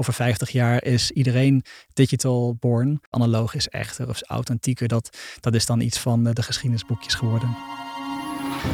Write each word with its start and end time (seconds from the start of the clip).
over 0.00 0.12
50 0.12 0.50
jaar 0.50 0.84
is 0.84 1.10
iedereen 1.10 1.64
digital 1.92 2.56
born. 2.60 3.00
Analoog 3.10 3.54
is 3.54 3.68
echter 3.68 4.08
of 4.08 4.22
authentieker. 4.22 4.88
Dat, 4.88 5.18
dat 5.40 5.54
is 5.54 5.66
dan 5.66 5.80
iets 5.80 5.98
van 5.98 6.24
de 6.24 6.42
geschiedenisboekjes 6.42 7.14
geworden. 7.14 7.56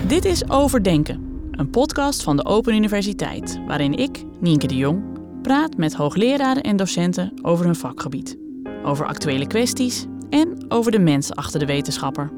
Dit 0.07 0.25
is 0.25 0.51
Overdenken, 0.51 1.49
een 1.51 1.71
podcast 1.71 2.23
van 2.23 2.37
de 2.37 2.45
Open 2.45 2.75
Universiteit, 2.75 3.61
waarin 3.67 3.95
ik, 3.95 4.25
Nienke 4.41 4.67
de 4.67 4.77
Jong, 4.77 5.03
praat 5.43 5.77
met 5.77 5.95
hoogleraren 5.95 6.63
en 6.63 6.77
docenten 6.77 7.33
over 7.43 7.65
hun 7.65 7.77
vakgebied, 7.77 8.37
over 8.85 9.07
actuele 9.07 9.47
kwesties 9.47 10.05
en 10.31 10.65
over 10.69 10.93
de 10.93 10.99
mens 10.99 11.35
achter 11.35 11.61
de 11.61 11.67
wetenschapper. 11.67 12.33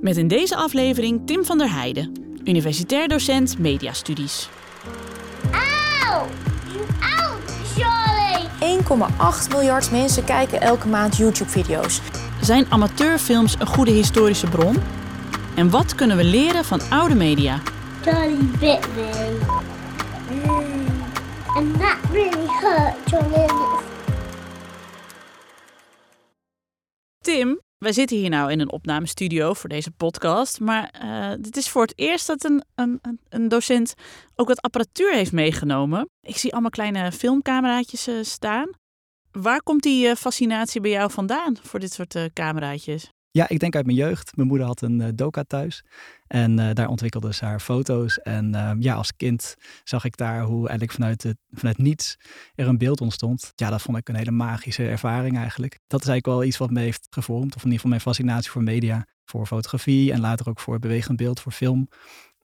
Met 0.00 0.16
in 0.16 0.28
deze 0.28 0.56
aflevering 0.56 1.26
Tim 1.26 1.44
van 1.44 1.58
der 1.58 1.72
Heijden, 1.72 2.12
universitair 2.44 3.08
docent 3.08 3.58
mediastudies. 3.58 4.48
Auw! 5.50 6.45
1,8 8.76 9.48
miljard 9.50 9.90
mensen 9.90 10.24
kijken 10.24 10.60
elke 10.60 10.88
maand 10.88 11.16
YouTube-video's. 11.16 12.00
Zijn 12.40 12.66
amateurfilms 12.68 13.56
een 13.58 13.66
goede 13.66 13.90
historische 13.90 14.46
bron? 14.46 14.76
En 15.54 15.70
wat 15.70 15.94
kunnen 15.94 16.16
we 16.16 16.24
leren 16.24 16.64
van 16.64 16.80
oude 16.90 17.14
media? 17.14 17.60
Charlie 18.02 18.50
bit 18.58 18.86
me. 18.96 19.38
Mm. 20.30 20.64
And 21.54 21.78
that 21.78 21.96
really 22.12 22.46
hurt. 22.60 23.95
Wij 27.86 27.94
zitten 27.94 28.16
hier 28.16 28.30
nou 28.30 28.50
in 28.50 28.60
een 28.60 28.72
opnamestudio 28.72 29.52
voor 29.52 29.68
deze 29.68 29.90
podcast. 29.90 30.60
Maar 30.60 30.94
uh, 31.04 31.32
dit 31.40 31.56
is 31.56 31.68
voor 31.68 31.82
het 31.82 31.92
eerst 31.96 32.26
dat 32.26 32.44
een, 32.44 32.64
een, 32.74 33.00
een 33.28 33.48
docent 33.48 33.94
ook 34.34 34.48
wat 34.48 34.60
apparatuur 34.60 35.12
heeft 35.12 35.32
meegenomen. 35.32 36.08
Ik 36.20 36.36
zie 36.36 36.52
allemaal 36.52 36.70
kleine 36.70 37.12
filmcameraatjes 37.12 38.08
uh, 38.08 38.22
staan. 38.22 38.70
Waar 39.30 39.62
komt 39.62 39.82
die 39.82 40.08
uh, 40.08 40.14
fascinatie 40.14 40.80
bij 40.80 40.90
jou 40.90 41.10
vandaan 41.10 41.56
voor 41.62 41.80
dit 41.80 41.92
soort 41.92 42.32
cameraatjes? 42.32 43.10
Ja, 43.36 43.48
ik 43.48 43.58
denk 43.58 43.76
uit 43.76 43.86
mijn 43.86 43.98
jeugd. 43.98 44.36
Mijn 44.36 44.48
moeder 44.48 44.66
had 44.66 44.80
een 44.80 45.00
uh, 45.00 45.08
doka 45.14 45.42
thuis 45.42 45.84
en 46.26 46.58
uh, 46.58 46.70
daar 46.72 46.88
ontwikkelde 46.88 47.34
ze 47.34 47.44
haar 47.44 47.60
foto's. 47.60 48.18
En 48.18 48.54
uh, 48.54 48.72
ja, 48.78 48.94
als 48.94 49.16
kind 49.16 49.54
zag 49.84 50.04
ik 50.04 50.16
daar 50.16 50.42
hoe 50.42 50.68
eigenlijk 50.68 50.92
vanuit, 50.92 51.34
vanuit 51.50 51.78
niets 51.78 52.18
er 52.54 52.68
een 52.68 52.78
beeld 52.78 53.00
ontstond. 53.00 53.52
Ja, 53.54 53.70
dat 53.70 53.82
vond 53.82 53.96
ik 53.96 54.08
een 54.08 54.14
hele 54.14 54.30
magische 54.30 54.88
ervaring 54.88 55.36
eigenlijk. 55.36 55.78
Dat 55.86 56.00
is 56.00 56.08
eigenlijk 56.08 56.38
wel 56.38 56.48
iets 56.48 56.56
wat 56.56 56.70
me 56.70 56.80
heeft 56.80 57.06
gevormd, 57.10 57.54
of 57.54 57.64
in 57.64 57.70
ieder 57.70 57.74
geval 57.74 57.90
mijn 57.90 58.02
fascinatie 58.02 58.50
voor 58.50 58.62
media, 58.62 59.06
voor 59.24 59.46
fotografie 59.46 60.12
en 60.12 60.20
later 60.20 60.48
ook 60.48 60.60
voor 60.60 60.78
bewegend 60.78 61.16
beeld, 61.16 61.40
voor 61.40 61.52
film 61.52 61.88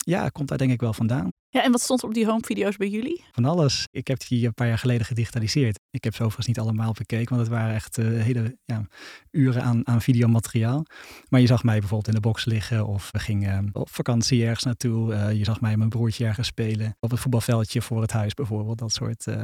ja, 0.05 0.28
komt 0.28 0.48
daar 0.48 0.58
denk 0.58 0.72
ik 0.72 0.81
wel 0.81 0.92
vandaan. 0.92 1.31
Ja, 1.48 1.62
en 1.64 1.70
wat 1.70 1.81
stond 1.81 2.03
er 2.03 2.08
op 2.08 2.14
die 2.14 2.27
homevideo's 2.27 2.77
bij 2.77 2.89
jullie? 2.89 3.25
Van 3.33 3.45
alles. 3.45 3.86
Ik 3.91 4.06
heb 4.06 4.28
die 4.28 4.47
een 4.47 4.55
paar 4.55 4.67
jaar 4.67 4.78
geleden 4.78 5.06
gedigitaliseerd. 5.06 5.78
Ik 5.91 6.05
heb 6.05 6.14
ze 6.14 6.20
overigens 6.22 6.47
niet 6.47 6.58
allemaal 6.58 6.92
bekeken, 6.92 7.36
want 7.36 7.41
het 7.41 7.56
waren 7.56 7.75
echt 7.75 7.98
uh, 7.98 8.23
hele 8.23 8.58
ja, 8.64 8.86
uren 9.30 9.62
aan, 9.62 9.86
aan 9.86 10.00
videomateriaal. 10.00 10.84
Maar 11.28 11.41
je 11.41 11.47
zag 11.47 11.64
mij 11.64 11.78
bijvoorbeeld 11.78 12.08
in 12.08 12.14
de 12.14 12.28
box 12.28 12.45
liggen 12.45 12.86
of 12.86 13.08
we 13.11 13.19
gingen 13.19 13.70
op 13.73 13.91
vakantie 13.91 14.45
ergens 14.45 14.64
naartoe. 14.64 15.12
Uh, 15.12 15.33
je 15.33 15.45
zag 15.45 15.61
mij 15.61 15.77
mijn 15.77 15.89
broertje 15.89 16.27
ergens 16.27 16.47
spelen. 16.47 16.97
Op 17.00 17.11
het 17.11 17.20
voetbalveldje 17.20 17.83
voor 17.83 18.00
het 18.00 18.12
huis 18.12 18.34
bijvoorbeeld. 18.34 18.78
Dat 18.78 18.92
soort 18.92 19.27
uh, 19.27 19.34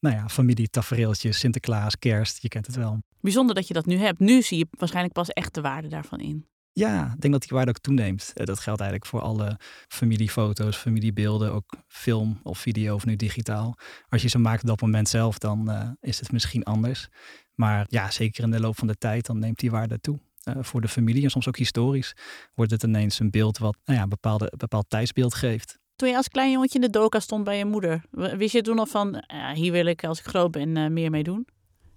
nou 0.00 0.16
ja, 0.16 0.28
familietafereeltjes, 0.28 1.38
Sinterklaas, 1.38 1.98
kerst, 1.98 2.42
je 2.42 2.48
kent 2.48 2.66
het 2.66 2.76
wel. 2.76 2.98
Bijzonder 3.20 3.54
dat 3.54 3.68
je 3.68 3.74
dat 3.74 3.86
nu 3.86 3.96
hebt. 3.96 4.18
Nu 4.18 4.42
zie 4.42 4.58
je 4.58 4.66
waarschijnlijk 4.70 5.14
pas 5.14 5.28
echt 5.28 5.54
de 5.54 5.60
waarde 5.60 5.88
daarvan 5.88 6.20
in. 6.20 6.46
Ja, 6.78 7.12
ik 7.14 7.20
denk 7.20 7.32
dat 7.32 7.42
die 7.42 7.56
waarde 7.56 7.70
ook 7.70 7.78
toeneemt. 7.78 8.32
Eh, 8.34 8.46
dat 8.46 8.58
geldt 8.58 8.80
eigenlijk 8.80 9.10
voor 9.10 9.20
alle 9.20 9.58
familiefoto's, 9.88 10.76
familiebeelden, 10.76 11.52
ook 11.52 11.76
film 11.88 12.40
of 12.42 12.58
video 12.58 12.94
of 12.94 13.06
nu 13.06 13.16
digitaal. 13.16 13.78
Als 14.08 14.22
je 14.22 14.28
ze 14.28 14.38
maakt 14.38 14.62
op 14.62 14.68
dat 14.68 14.80
moment 14.80 15.08
zelf, 15.08 15.38
dan 15.38 15.70
uh, 15.70 15.90
is 16.00 16.20
het 16.20 16.32
misschien 16.32 16.64
anders. 16.64 17.08
Maar 17.54 17.86
ja, 17.88 18.10
zeker 18.10 18.44
in 18.44 18.50
de 18.50 18.60
loop 18.60 18.78
van 18.78 18.86
de 18.86 18.94
tijd, 18.94 19.26
dan 19.26 19.38
neemt 19.38 19.58
die 19.58 19.70
waarde 19.70 20.00
toe. 20.00 20.18
Uh, 20.44 20.54
voor 20.60 20.80
de 20.80 20.88
familie 20.88 21.22
en 21.22 21.30
soms 21.30 21.48
ook 21.48 21.56
historisch 21.56 22.14
wordt 22.54 22.70
het 22.70 22.82
ineens 22.82 23.18
een 23.18 23.30
beeld 23.30 23.58
wat 23.58 23.76
nou 23.84 23.98
ja, 23.98 24.04
een 24.04 24.10
bepaalde, 24.10 24.52
bepaald 24.56 24.90
tijdsbeeld 24.90 25.34
geeft. 25.34 25.78
Toen 25.94 26.08
je 26.08 26.16
als 26.16 26.28
klein 26.28 26.50
jongetje 26.50 26.78
in 26.78 26.84
de 26.84 26.90
doka 26.90 27.20
stond 27.20 27.44
bij 27.44 27.58
je 27.58 27.64
moeder, 27.64 28.04
wist 28.10 28.52
je 28.52 28.62
toen 28.62 28.78
al 28.78 28.86
van, 28.86 29.24
hier 29.54 29.72
wil 29.72 29.86
ik 29.86 30.04
als 30.04 30.18
ik 30.18 30.24
groot 30.24 30.50
ben 30.50 30.92
meer 30.92 31.10
mee 31.10 31.22
doen? 31.22 31.46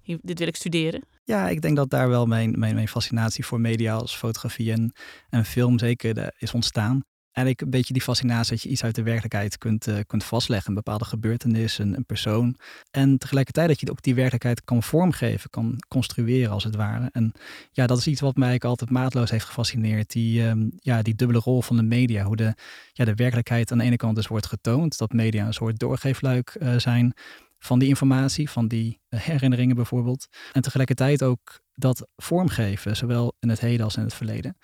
Dit 0.04 0.40
wil 0.40 0.48
ik 0.48 0.56
studeren? 0.56 1.04
Ja, 1.30 1.50
ik 1.50 1.62
denk 1.62 1.76
dat 1.76 1.90
daar 1.90 2.10
wel 2.10 2.26
mijn, 2.26 2.60
mijn, 2.60 2.76
mijn 2.76 2.88
fascinatie 2.88 3.46
voor 3.46 3.60
media 3.60 3.96
als 3.96 4.16
fotografie 4.16 4.72
en, 4.72 4.94
en 5.30 5.46
film 5.46 5.80
zeker 5.80 6.34
is 6.38 6.54
ontstaan. 6.54 7.04
Eigenlijk 7.32 7.62
een 7.62 7.78
beetje 7.78 7.94
die 7.94 8.02
fascinatie 8.02 8.52
dat 8.52 8.62
je 8.62 8.70
iets 8.70 8.84
uit 8.84 8.96
de 8.96 9.04
werkelijkheid 9.04 9.58
kunt, 9.58 9.88
uh, 9.88 10.00
kunt 10.08 10.24
vastleggen. 10.24 10.70
Een 10.70 10.76
bepaalde 10.76 11.06
gebeurtenis, 11.06 11.78
een, 11.78 11.96
een, 11.96 12.06
persoon. 12.06 12.56
En 12.92 13.18
tegelijkertijd 13.18 13.68
dat 13.68 13.80
je 13.80 13.90
ook 13.90 14.02
die 14.02 14.16
werkelijkheid 14.16 14.64
kan 14.64 14.84
vormgeven, 14.84 15.50
kan 15.50 15.76
construeren 15.88 16.52
als 16.52 16.64
het 16.64 16.76
ware. 16.76 17.10
En 17.12 17.32
ja, 17.72 17.88
dat 17.88 17.98
is 17.98 18.08
iets 18.08 18.22
wat 18.22 18.36
mij 18.36 18.60
altijd 18.60 18.90
maatloos 18.90 19.30
heeft 19.30 19.46
gefascineerd. 19.46 20.12
Die, 20.12 20.44
um, 20.44 20.72
ja, 20.80 21.02
die 21.02 21.16
dubbele 21.16 21.40
rol 21.40 21.62
van 21.62 21.76
de 21.76 21.84
media. 21.84 22.24
Hoe 22.24 22.36
de, 22.36 22.54
ja, 22.92 23.06
de 23.06 23.16
werkelijkheid 23.16 23.72
aan 23.72 23.78
de 23.78 23.84
ene 23.84 23.96
kant 23.96 24.16
dus 24.16 24.28
wordt 24.28 24.48
getoond. 24.48 24.98
Dat 24.98 25.14
media 25.14 25.46
een 25.46 25.54
soort 25.54 25.80
doorgeefluik 25.80 26.58
uh, 26.60 26.78
zijn 26.78 27.14
van 27.60 27.80
die 27.80 27.88
informatie, 27.88 28.50
van 28.50 28.68
die 28.68 29.00
eh, 29.10 29.20
herinneringen 29.20 29.76
bijvoorbeeld. 29.76 30.28
En 30.52 30.62
tegelijkertijd 30.62 31.24
ook 31.24 31.60
dat 31.74 32.08
vormgeven, 32.16 32.96
zowel 32.96 33.36
in 33.40 33.50
het 33.50 33.60
heden 33.60 33.86
als 33.86 33.96
in 33.96 34.04
het 34.04 34.14
verleden. 34.14 34.58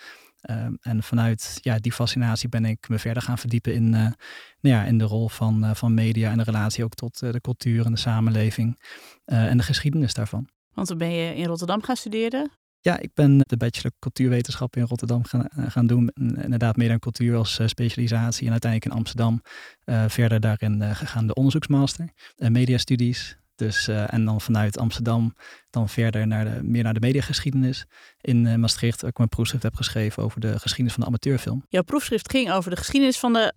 Um, 0.50 0.78
en 0.82 1.04
vanuit 1.04 1.58
ja, 1.62 1.80
die 1.80 1.92
fascinatie 1.92 2.50
ben 2.50 2.66
ik 2.66 2.90
me 2.90 3.00
verder 3.00 3.24
gaan 3.24 3.38
verdiepen 3.38 3.74
in, 3.74 3.84
uh, 3.84 3.92
nou 3.92 4.16
ja, 4.60 4.84
in 4.84 4.98
de 4.98 5.04
rol 5.04 5.30
van, 5.30 5.64
uh, 5.64 5.74
van 5.74 5.94
media 5.94 6.32
en 6.32 6.38
de 6.38 6.44
relatie 6.44 6.84
ook 6.84 6.94
tot 6.94 7.20
de 7.20 7.42
cultuur 7.42 7.86
en 7.86 7.92
de 7.92 7.98
samenleving 7.98 8.80
en 9.26 9.58
de 9.58 9.64
geschiedenis 9.64 10.14
daarvan. 10.14 10.50
Want 10.74 10.88
dan 10.88 10.98
ben 10.98 11.12
je 11.12 11.36
in 11.36 11.46
Rotterdam 11.46 11.84
gaan 11.84 11.96
studeren? 11.96 12.52
Ja, 12.86 13.00
ik 13.00 13.14
ben 13.14 13.38
de 13.38 13.58
bachelor 13.58 13.92
cultuurwetenschap 14.00 14.76
in 14.76 14.84
Rotterdam 14.84 15.24
gaan, 15.24 15.48
eh, 15.48 15.66
gaan 15.68 15.88
doen. 15.88 16.12
Inderdaad, 16.16 16.76
meer 16.76 16.88
dan 16.88 17.00
cultuur 17.00 17.36
als 17.36 17.60
uh, 17.60 17.68
specialisatie. 17.68 18.46
En 18.46 18.52
uiteindelijk 18.52 18.92
in 18.92 18.98
Amsterdam 18.98 19.42
uh, 19.86 20.04
verder 20.08 20.40
daarin 20.40 20.82
uh, 20.82 20.96
gegaan 20.96 21.28
de 21.28 21.34
onderzoeksmaster. 21.34 22.10
mediastudies. 22.38 23.38
Dus, 23.56 23.88
en 23.88 24.26
dan 24.26 24.42
vanuit 24.42 24.78
Amsterdam 24.78 25.36
dan 25.70 25.90
verder 25.90 26.28
naar 26.28 26.46
de, 26.46 26.64
meer 26.64 26.84
naar 26.84 26.94
de 26.94 27.00
mediageschiedenis. 27.00 27.86
In 28.22 28.60
Maastricht, 28.60 29.02
waar 29.02 29.10
ik 29.10 29.18
mijn 29.18 29.30
proefschrift 29.30 29.64
heb 29.64 29.76
geschreven 29.76 30.24
over 30.24 30.40
de 30.40 30.60
geschiedenis 30.60 30.94
van 30.94 31.02
de 31.02 31.10
amateurfilm. 31.10 31.66
Jouw 31.70 31.84
proefschrift 31.84 32.32
ging 32.32 32.52
over 32.52 32.70
de 32.70 32.78
geschiedenis 32.78 33.20
van 33.20 33.34
de 33.34 33.54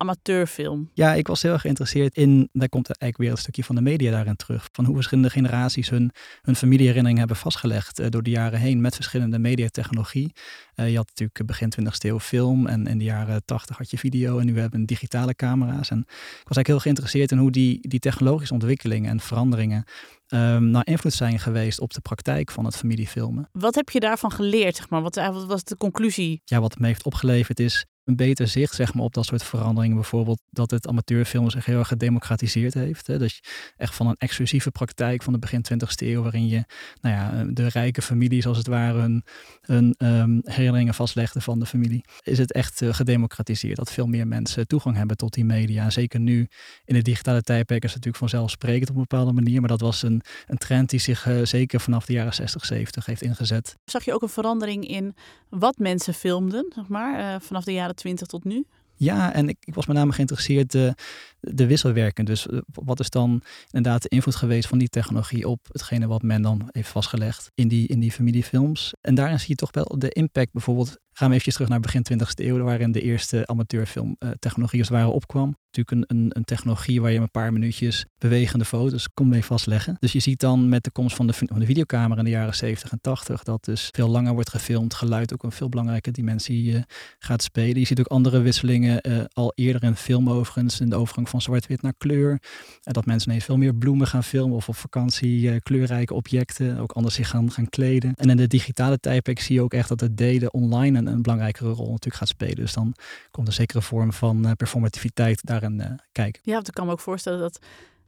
amateurfilm. 0.00 0.90
Ja, 0.94 1.14
ik 1.14 1.26
was 1.26 1.42
heel 1.42 1.52
erg 1.52 1.60
geïnteresseerd 1.60 2.16
in, 2.16 2.48
daar 2.52 2.68
komt 2.68 2.86
eigenlijk 2.86 3.16
weer 3.16 3.30
een 3.30 3.36
stukje 3.36 3.64
van 3.64 3.74
de 3.74 3.80
media 3.80 4.10
daarin 4.10 4.36
terug, 4.36 4.68
van 4.72 4.84
hoe 4.84 4.94
verschillende 4.94 5.30
generaties 5.30 5.90
hun, 5.90 6.10
hun 6.42 6.56
familieherinneringen 6.56 7.18
hebben 7.18 7.36
vastgelegd 7.36 8.00
uh, 8.00 8.06
door 8.08 8.22
de 8.22 8.30
jaren 8.30 8.58
heen 8.58 8.80
met 8.80 8.94
verschillende 8.94 9.38
mediatechnologie. 9.38 10.32
Uh, 10.76 10.90
je 10.90 10.96
had 10.96 11.06
natuurlijk 11.06 11.46
begin 11.46 11.72
20e 11.80 11.90
eeuw 11.98 12.20
film 12.20 12.66
en 12.66 12.86
in 12.86 12.98
de 12.98 13.04
jaren 13.04 13.44
80 13.44 13.76
had 13.76 13.90
je 13.90 13.98
video 13.98 14.38
en 14.38 14.46
nu 14.46 14.58
hebben 14.58 14.80
we 14.80 14.86
digitale 14.86 15.34
camera's. 15.34 15.90
En 15.90 15.98
ik 15.98 16.06
was 16.06 16.56
eigenlijk 16.56 16.66
heel 16.66 16.78
geïnteresseerd 16.78 17.30
in 17.30 17.38
hoe 17.38 17.50
die, 17.50 17.88
die 17.88 18.00
technologische 18.00 18.54
ontwikkelingen 18.54 19.10
en 19.10 19.20
veranderingen 19.20 19.84
um, 20.28 20.70
nou 20.70 20.84
invloed 20.84 21.12
zijn 21.12 21.38
geweest 21.38 21.80
op 21.80 21.92
de 21.92 22.00
praktijk 22.00 22.50
van 22.50 22.64
het 22.64 22.76
familiefilmen. 22.76 23.48
Wat 23.52 23.74
heb 23.74 23.88
je 23.90 24.00
daarvan 24.00 24.32
geleerd? 24.32 24.76
Zeg 24.76 24.88
maar? 24.88 25.02
wat, 25.02 25.14
wat 25.14 25.46
was 25.46 25.64
de 25.64 25.76
conclusie? 25.76 26.42
Ja, 26.44 26.60
wat 26.60 26.70
het 26.70 26.80
me 26.80 26.86
heeft 26.86 27.04
opgeleverd 27.04 27.60
is 27.60 27.86
een 28.10 28.16
beter 28.16 28.48
zicht 28.48 28.74
zeg 28.74 28.94
maar, 28.94 29.04
op 29.04 29.14
dat 29.14 29.24
soort 29.24 29.42
veranderingen. 29.42 29.96
Bijvoorbeeld 29.96 30.40
dat 30.50 30.70
het 30.70 30.86
amateurfilm 30.86 31.50
zich 31.50 31.64
heel 31.64 31.78
erg 31.78 31.88
gedemocratiseerd 31.88 32.74
heeft. 32.74 33.06
Hè? 33.06 33.18
Dus 33.18 33.42
echt 33.76 33.94
van 33.94 34.06
een 34.06 34.16
exclusieve 34.18 34.70
praktijk 34.70 35.22
van 35.22 35.32
de 35.32 35.38
begin 35.38 35.64
20e 35.72 36.06
eeuw, 36.06 36.22
waarin 36.22 36.48
je 36.48 36.64
nou 37.00 37.14
ja, 37.14 37.44
de 37.52 37.68
rijke 37.68 38.02
families 38.02 38.46
als 38.46 38.56
het 38.56 38.66
ware 38.66 39.22
hun, 39.62 39.94
um, 39.98 40.40
herinneringen 40.44 40.94
vastlegden 40.94 41.42
van 41.42 41.58
de 41.58 41.66
familie, 41.66 42.04
is 42.22 42.38
het 42.38 42.52
echt 42.52 42.80
uh, 42.80 42.92
gedemocratiseerd. 42.92 43.76
Dat 43.76 43.92
veel 43.92 44.06
meer 44.06 44.26
mensen 44.26 44.66
toegang 44.66 44.96
hebben 44.96 45.16
tot 45.16 45.34
die 45.34 45.44
media. 45.44 45.90
Zeker 45.90 46.20
nu 46.20 46.48
in 46.84 46.94
het 46.94 47.04
digitale 47.04 47.42
tijdperk 47.42 47.84
is 47.84 47.92
het 47.94 48.04
natuurlijk 48.04 48.30
vanzelfsprekend 48.30 48.90
op 48.90 48.94
een 48.94 49.06
bepaalde 49.08 49.32
manier. 49.32 49.60
Maar 49.60 49.68
dat 49.68 49.80
was 49.80 50.02
een, 50.02 50.22
een 50.46 50.58
trend 50.58 50.90
die 50.90 51.00
zich 51.00 51.26
uh, 51.26 51.44
zeker 51.44 51.80
vanaf 51.80 52.06
de 52.06 52.12
jaren 52.12 52.34
60, 52.34 52.64
70 52.64 53.06
heeft 53.06 53.22
ingezet. 53.22 53.76
Zag 53.84 54.04
je 54.04 54.14
ook 54.14 54.22
een 54.22 54.28
verandering 54.28 54.88
in 54.88 55.14
wat 55.48 55.78
mensen 55.78 56.14
filmden, 56.14 56.72
zeg 56.74 56.88
maar, 56.88 57.40
vanaf 57.40 57.64
de 57.64 57.72
jaren 57.72 57.96
20 58.00 58.26
tot 58.26 58.44
nu? 58.44 58.64
Ja, 59.02 59.32
en 59.32 59.48
ik, 59.48 59.56
ik 59.60 59.74
was 59.74 59.86
met 59.86 59.96
name 59.96 60.12
geïnteresseerd 60.12 60.72
de, 60.72 60.94
de 61.40 61.66
wisselwerking. 61.66 62.26
Dus 62.26 62.46
eh, 62.46 62.58
wat 62.66 63.00
is 63.00 63.10
dan 63.10 63.42
inderdaad 63.70 64.02
de 64.02 64.08
invloed 64.08 64.36
geweest 64.36 64.68
van 64.68 64.78
die 64.78 64.88
technologie 64.88 65.48
op 65.48 65.66
hetgene 65.72 66.06
wat 66.06 66.22
men 66.22 66.42
dan 66.42 66.68
heeft 66.70 66.88
vastgelegd 66.88 67.50
in 67.54 67.68
die, 67.68 67.88
in 67.88 68.00
die 68.00 68.12
familiefilms. 68.12 68.94
En 69.00 69.14
daarin 69.14 69.38
zie 69.38 69.48
je 69.48 69.54
toch 69.54 69.72
wel 69.72 69.94
de 69.98 70.08
impact 70.08 70.52
bijvoorbeeld 70.52 70.98
Gaan 71.20 71.28
we 71.28 71.36
eventjes 71.36 71.54
terug 71.66 71.70
naar 71.70 72.02
begin 72.02 72.06
20e 72.12 72.44
eeuw, 72.46 72.64
waarin 72.64 72.92
de 72.92 73.00
eerste 73.00 73.46
amateurfilmtechnologie 73.46 74.78
als 74.78 74.88
het 74.88 74.98
ware 74.98 75.10
opkwam. 75.10 75.56
Natuurlijk 75.72 76.10
een, 76.10 76.18
een, 76.18 76.30
een, 76.36 76.44
technologie 76.44 77.00
waar 77.00 77.10
je 77.10 77.18
een 77.18 77.30
paar 77.30 77.52
minuutjes 77.52 78.06
bewegende 78.18 78.64
foto's 78.64 79.08
kon 79.14 79.28
mee 79.28 79.44
vastleggen. 79.44 79.96
Dus 80.00 80.12
je 80.12 80.20
ziet 80.20 80.40
dan 80.40 80.68
met 80.68 80.84
de 80.84 80.90
komst 80.90 81.16
van 81.16 81.26
de, 81.26 81.32
van 81.32 81.58
de 81.58 81.66
videocamera 81.66 82.18
in 82.18 82.24
de 82.24 82.30
jaren 82.30 82.54
70 82.54 82.92
en 82.92 83.00
80 83.00 83.42
dat 83.42 83.64
dus 83.64 83.88
veel 83.92 84.08
langer 84.08 84.32
wordt 84.32 84.50
gefilmd, 84.50 84.94
geluid 84.94 85.32
ook 85.32 85.42
een 85.42 85.52
veel 85.52 85.68
belangrijke 85.68 86.10
dimensie 86.10 86.72
uh, 86.72 86.80
gaat 87.18 87.42
spelen. 87.42 87.78
Je 87.78 87.86
ziet 87.86 88.00
ook 88.00 88.06
andere 88.06 88.40
wisselingen 88.40 89.08
uh, 89.08 89.20
al 89.32 89.52
eerder 89.54 89.82
in 89.82 89.96
film 89.96 90.30
overigens, 90.30 90.80
in 90.80 90.90
de 90.90 90.96
overgang 90.96 91.28
van 91.28 91.42
zwart-wit 91.42 91.82
naar 91.82 91.94
kleur. 91.98 92.30
Uh, 92.30 92.38
dat 92.82 93.06
mensen 93.06 93.28
ineens 93.28 93.44
veel 93.44 93.56
meer 93.56 93.74
bloemen 93.74 94.06
gaan 94.06 94.24
filmen 94.24 94.56
of 94.56 94.68
op 94.68 94.76
vakantie 94.76 95.60
kleurrijke 95.60 96.14
objecten, 96.14 96.78
ook 96.78 96.92
anders 96.92 97.14
zich 97.14 97.28
gaan, 97.28 97.50
gaan 97.50 97.68
kleden. 97.68 98.14
En 98.14 98.30
in 98.30 98.36
de 98.36 98.46
digitale 98.46 98.98
tijdperk 98.98 99.40
zie 99.40 99.54
je 99.54 99.62
ook 99.62 99.74
echt 99.74 99.88
dat 99.88 100.00
het 100.00 100.16
delen 100.16 100.52
online 100.52 100.98
een, 100.98 101.06
een 101.10 101.22
belangrijkere 101.22 101.70
rol 101.70 101.90
natuurlijk 101.90 102.16
gaat 102.16 102.28
spelen. 102.28 102.56
Dus 102.56 102.72
dan 102.72 102.94
komt 103.30 103.46
een 103.46 103.52
zekere 103.52 103.82
vorm 103.82 104.12
van 104.12 104.56
performativiteit 104.56 105.46
daarin 105.46 106.00
kijken. 106.12 106.42
Ja, 106.44 106.54
want 106.54 106.68
ik 106.68 106.74
kan 106.74 106.86
me 106.86 106.92
ook 106.92 107.00
voorstellen 107.00 107.38
dat 107.38 107.58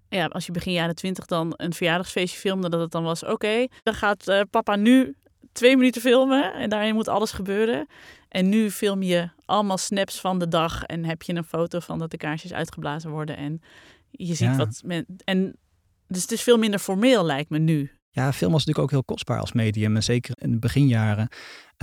ja, 0.08 0.26
als 0.26 0.46
je 0.46 0.52
begin 0.52 0.72
jaren 0.72 0.94
twintig 0.94 1.26
dan 1.26 1.54
een 1.56 1.72
verjaardagsfeestje 1.72 2.38
filmde, 2.38 2.68
dat 2.68 2.80
het 2.80 2.90
dan 2.90 3.02
was: 3.02 3.24
oké, 3.24 3.66
dan 3.82 3.94
gaat 3.94 4.28
uh, 4.28 4.40
papa 4.50 4.76
nu 4.76 5.16
twee 5.52 5.76
minuten 5.76 6.00
filmen 6.00 6.54
en 6.54 6.70
daarin 6.70 6.94
moet 6.94 7.08
alles 7.08 7.32
gebeuren. 7.32 7.86
En 8.28 8.48
nu 8.48 8.70
film 8.70 9.02
je 9.02 9.28
allemaal 9.44 9.78
snaps 9.78 10.20
van 10.20 10.38
de 10.38 10.48
dag 10.48 10.84
en 10.84 11.04
heb 11.04 11.22
je 11.22 11.34
een 11.34 11.44
foto 11.44 11.80
van 11.80 11.98
dat 11.98 12.10
de 12.10 12.16
kaarsjes 12.16 12.52
uitgeblazen 12.52 13.10
worden 13.10 13.36
en 13.36 13.62
je 14.10 14.34
ziet 14.34 14.56
wat 14.56 14.82
men. 14.84 15.06
En 15.24 15.56
dus 16.08 16.22
het 16.22 16.32
is 16.32 16.42
veel 16.42 16.58
minder 16.58 16.80
formeel, 16.80 17.24
lijkt 17.24 17.50
me 17.50 17.58
nu. 17.58 17.90
Ja, 18.10 18.32
film 18.32 18.52
was 18.52 18.64
natuurlijk 18.64 18.84
ook 18.84 18.90
heel 18.90 19.16
kostbaar 19.16 19.40
als 19.40 19.52
medium. 19.52 19.96
En 19.96 20.02
zeker 20.02 20.34
in 20.38 20.50
de 20.50 20.58
beginjaren 20.58 21.28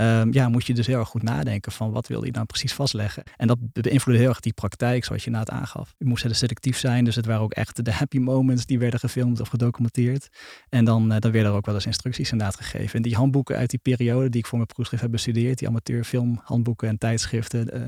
um, 0.00 0.32
ja, 0.32 0.48
moet 0.48 0.66
je 0.66 0.74
dus 0.74 0.86
heel 0.86 0.98
erg 0.98 1.08
goed 1.08 1.22
nadenken 1.22 1.72
van 1.72 1.90
wat 1.90 2.06
wil 2.06 2.24
je 2.24 2.30
nou 2.30 2.46
precies 2.46 2.72
vastleggen. 2.72 3.22
En 3.36 3.46
dat 3.46 3.58
beïnvloedde 3.72 4.20
heel 4.20 4.28
erg 4.28 4.40
die 4.40 4.52
praktijk 4.52 5.04
zoals 5.04 5.24
je 5.24 5.30
na 5.30 5.38
het 5.38 5.50
aangaf. 5.50 5.94
Je 5.98 6.04
moest 6.04 6.26
selectief 6.30 6.78
zijn, 6.78 7.04
dus 7.04 7.16
het 7.16 7.26
waren 7.26 7.42
ook 7.42 7.52
echt 7.52 7.84
de 7.84 7.92
happy 7.92 8.18
moments 8.18 8.66
die 8.66 8.78
werden 8.78 9.00
gefilmd 9.00 9.40
of 9.40 9.48
gedocumenteerd. 9.48 10.28
En 10.68 10.84
dan, 10.84 11.12
uh, 11.12 11.18
dan 11.18 11.30
werden 11.32 11.50
er 11.50 11.56
ook 11.56 11.66
wel 11.66 11.74
eens 11.74 11.86
instructies 11.86 12.30
inderdaad 12.30 12.56
gegeven. 12.56 12.96
En 12.96 13.02
die 13.02 13.14
handboeken 13.14 13.56
uit 13.56 13.70
die 13.70 13.78
periode 13.78 14.28
die 14.28 14.40
ik 14.40 14.46
voor 14.46 14.58
mijn 14.58 14.70
proefschrift 14.70 15.02
heb 15.02 15.12
bestudeerd, 15.12 15.58
die 15.58 15.68
amateurfilmhandboeken 15.68 16.88
en 16.88 16.98
tijdschriften, 16.98 17.76
uh, 17.76 17.82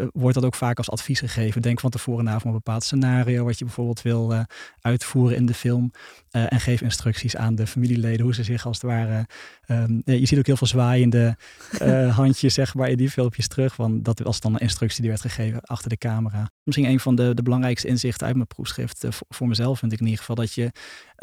uh, 0.00 0.06
wordt 0.12 0.34
dat 0.34 0.44
ook 0.44 0.54
vaak 0.54 0.78
als 0.78 0.90
advies 0.90 1.18
gegeven. 1.18 1.62
Denk 1.62 1.80
van 1.80 1.90
tevoren 1.90 2.24
na 2.24 2.38
van 2.38 2.50
een 2.50 2.56
bepaald 2.56 2.84
scenario 2.84 3.44
wat 3.44 3.58
je 3.58 3.64
bijvoorbeeld 3.64 4.02
wil 4.02 4.44
uitvoeren 4.80 5.36
in 5.36 5.46
de 5.46 5.54
film. 5.54 5.92
en 6.30 6.60
geef 6.60 6.80
instructies 6.80 7.36
aan 7.36 7.54
de 7.54 7.66
familieleden 7.66 8.24
hoe 8.24 8.34
ze 8.34 8.44
zich 8.44 8.66
als 8.66 8.80
het 8.80 8.90
ware... 8.90 9.26
Um, 9.68 10.02
je 10.04 10.26
ziet 10.26 10.38
ook 10.38 10.46
heel 10.46 10.56
veel 10.56 10.66
zwaaiende 10.66 11.23
uh, 11.82 12.16
handjes 12.16 12.54
zeg 12.54 12.74
maar 12.74 12.88
in 12.88 12.96
die 12.96 13.10
filmpjes 13.10 13.48
terug. 13.48 13.76
Want 13.76 14.04
dat 14.04 14.18
was 14.18 14.40
dan 14.40 14.54
een 14.54 14.60
instructie 14.60 15.00
die 15.00 15.10
werd 15.10 15.22
gegeven 15.22 15.60
achter 15.60 15.88
de 15.88 15.96
camera. 15.96 16.50
Misschien 16.62 16.86
een 16.86 17.00
van 17.00 17.14
de, 17.14 17.34
de 17.34 17.42
belangrijkste 17.42 17.88
inzichten 17.88 18.26
uit 18.26 18.36
mijn 18.36 18.46
proefschrift. 18.46 19.04
Uh, 19.04 19.10
voor, 19.28 19.48
mezelf 19.48 19.78
vind 19.78 19.92
ik 19.92 19.98
in 19.98 20.04
ieder 20.04 20.20
geval 20.20 20.36
dat 20.36 20.52
je 20.52 20.70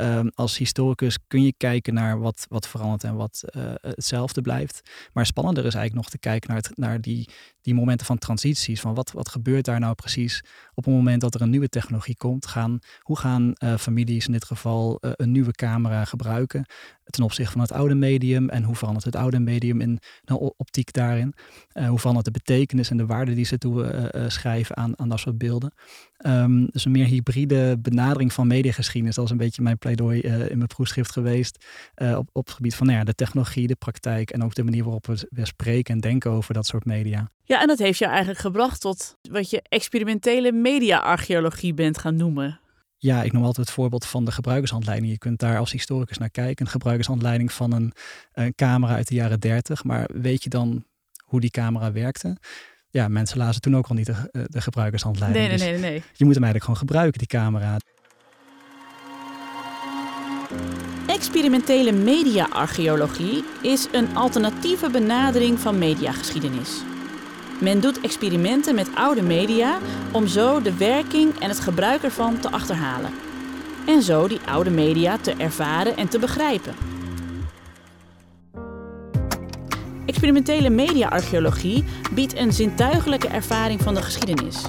um, 0.02 0.32
als 0.36 0.58
historicus 0.58 1.18
kun 1.28 1.44
je 1.44 1.54
kijken 1.58 1.94
naar 1.94 2.20
wat, 2.20 2.46
wat 2.50 2.68
verandert 2.68 3.04
en 3.04 3.16
wat 3.16 3.44
uh, 3.58 3.74
hetzelfde 3.82 4.42
blijft. 4.42 4.90
Maar 5.14 5.26
spannender 5.26 5.66
is 5.66 5.74
eigenlijk 5.74 6.04
nog 6.04 6.12
te 6.12 6.20
kijken 6.20 6.50
naar, 6.50 6.58
het, 6.58 6.78
naar 6.78 7.02
die, 7.02 7.30
die 7.62 7.74
momenten 7.74 8.06
van 8.06 8.18
transities. 8.18 8.82
Van 8.82 8.94
wat, 8.94 9.12
wat 9.12 9.30
gebeurt 9.30 9.66
daar 9.66 9.80
nou 9.80 9.96
precies 9.96 10.44
op 10.74 10.86
het 10.86 10.94
moment 10.94 11.22
dat 11.22 11.36
er 11.36 11.42
een 11.42 11.50
nieuwe 11.50 11.70
technologie 11.70 12.18
komt? 12.18 12.46
Gaan, 12.46 12.80
hoe 13.00 13.18
gaan 13.18 13.54
families 13.80 14.26
in 14.26 14.32
dit 14.32 14.46
geval 14.46 14.98
een 15.02 15.32
nieuwe 15.32 15.52
camera 15.52 16.06
gebruiken? 16.06 16.66
ten 17.12 17.24
opzichte 17.24 17.52
van 17.52 17.62
het 17.62 17.72
oude 17.72 17.96
medium 17.96 18.50
en 18.50 18.64
hoe 18.64 18.76
verandert 18.76 19.06
het 19.06 19.16
oude 19.16 19.40
medium 19.40 19.82
in 19.82 20.00
de 20.24 20.56
optiek 20.58 20.94
daarin. 20.94 21.34
Hoe 21.88 22.00
verandert 22.00 22.26
de 22.26 22.32
betekenis 22.32 22.90
en 22.90 22.98
de 22.98 23.06
waarde 23.06 23.34
die 23.34 23.46
ze 23.46 23.58
toe 23.58 24.10
schrijven 24.28 24.78
aan, 24.78 25.00
aan 25.00 25.10
dat 25.10 25.20
soort 25.20 25.38
beelden. 25.38 25.74
Um, 26.28 26.68
dus 26.72 26.86
een 26.86 26.92
meer 26.92 27.06
hybride 27.06 27.78
benadering 27.80 28.34
van 28.34 28.48
mediageschiedenis. 28.48 29.16
Dat 29.16 29.26
is 29.26 29.32
een 29.32 29.38
beetje 29.38 29.62
mijn 29.62 29.78
pleidooi 29.78 30.20
in 30.22 30.58
mijn 30.58 30.68
proefschrift 30.68 31.12
geweest. 31.12 31.66
op, 31.96 32.30
op 32.32 32.46
het 32.46 32.56
gebied 32.56 32.76
van 32.76 32.88
nou 32.88 33.00
ja, 33.00 33.04
de 33.04 33.16
technologie, 33.16 33.68
de 33.68 33.76
praktijk 33.76 34.30
en 34.30 34.44
ook 34.44 34.56
de 34.56 34.64
manier 34.64 34.84
waarop 34.84 35.08
we, 35.08 35.28
we 35.30 35.46
spreken 35.46 35.94
en 35.94 36.00
denken 36.00 36.32
over 36.32 36.54
dat 36.54 36.66
soort 36.66 36.86
media. 36.86 37.32
Ja, 37.44 37.62
en 37.62 37.68
dat 37.68 37.80
heeft 37.80 38.00
je 38.00 38.06
eigenlijk 38.06 38.40
gebracht 38.40 38.82
tot 38.82 39.18
wat 39.22 39.50
je 39.50 39.62
experimentele 39.70 40.52
media-archeologie 40.52 41.74
bent 41.74 41.98
gaan 41.98 42.16
noemen. 42.16 42.60
Ja, 42.98 43.24
ik 43.24 43.32
noem 43.32 43.44
altijd 43.44 43.66
het 43.66 43.76
voorbeeld 43.76 44.06
van 44.06 44.26
de 44.26 44.32
gebruikershandleiding. 44.32 45.12
Je 45.12 45.18
kunt 45.18 45.40
daar 45.40 45.58
als 45.58 45.72
historicus 45.72 46.18
naar 46.18 46.30
kijken. 46.30 46.66
Een 46.66 46.72
gebruikershandleiding 46.72 47.52
van 47.52 47.72
een, 47.72 47.94
een 48.34 48.56
camera 48.56 48.94
uit 48.94 49.08
de 49.08 49.16
jaren 49.16 49.40
30. 49.40 49.84
Maar 49.84 50.10
weet 50.14 50.44
je 50.44 50.50
dan 50.50 50.86
hoe 51.26 51.40
die 51.40 51.50
camera 51.50 51.92
werkte? 51.92 52.38
Ja, 52.92 53.08
mensen 53.08 53.38
lazen 53.38 53.62
toen 53.62 53.76
ook 53.76 53.88
al 53.88 53.96
niet 53.96 54.06
de, 54.06 54.30
eh, 54.32 54.42
de 54.46 54.62
gebruikershandleiding. 54.62 55.48
Nee, 55.48 55.58
nee, 55.58 55.72
nee, 55.72 55.80
nee. 55.80 56.00
Dus 56.00 56.18
je 56.18 56.26
moet 56.26 56.36
hem 56.36 56.44
eigenlijk 56.44 56.64
gewoon 56.64 56.80
gebruiken, 56.80 57.20
die 57.20 57.28
camera. 57.28 57.78
Experimentele 61.08 61.92
media-archeologie 61.92 63.44
is 63.62 63.88
een 63.92 64.16
alternatieve 64.16 64.90
benadering 64.90 65.60
van 65.60 65.78
mediageschiedenis. 65.78 66.82
Men 67.60 67.80
doet 67.80 68.02
experimenten 68.02 68.76
met 68.76 68.96
oude 68.96 69.22
media 69.22 69.78
om 70.12 70.28
zo 70.28 70.62
de 70.62 70.78
werking 70.78 71.40
en 71.40 71.50
het 71.50 71.60
gebruik 71.60 72.04
ervan 72.04 72.40
te 72.40 72.52
achterhalen. 72.52 73.12
En 73.88 74.02
zo 74.02 74.28
die 74.28 74.40
oude 74.46 74.70
media 74.70 75.18
te 75.18 75.34
ervaren 75.34 75.98
en 75.98 76.08
te 76.08 76.20
begrijpen. 76.20 76.74
Experimentele 80.12 80.70
media-archeologie 80.70 81.84
biedt 82.12 82.38
een 82.38 82.54
zintuigelijke 82.54 83.28
ervaring 83.28 83.82
van 83.82 83.94
de 83.94 84.02
geschiedenis. 84.02 84.62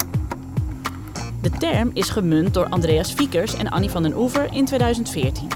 De 1.41 1.51
term 1.51 1.91
is 1.95 2.09
gemunt 2.09 2.55
door 2.55 2.67
Andreas 2.67 3.15
Viekers 3.15 3.55
en 3.55 3.71
Annie 3.71 3.91
van 3.91 4.03
den 4.03 4.17
Oever 4.17 4.53
in 4.53 4.65
2014. 4.65 5.49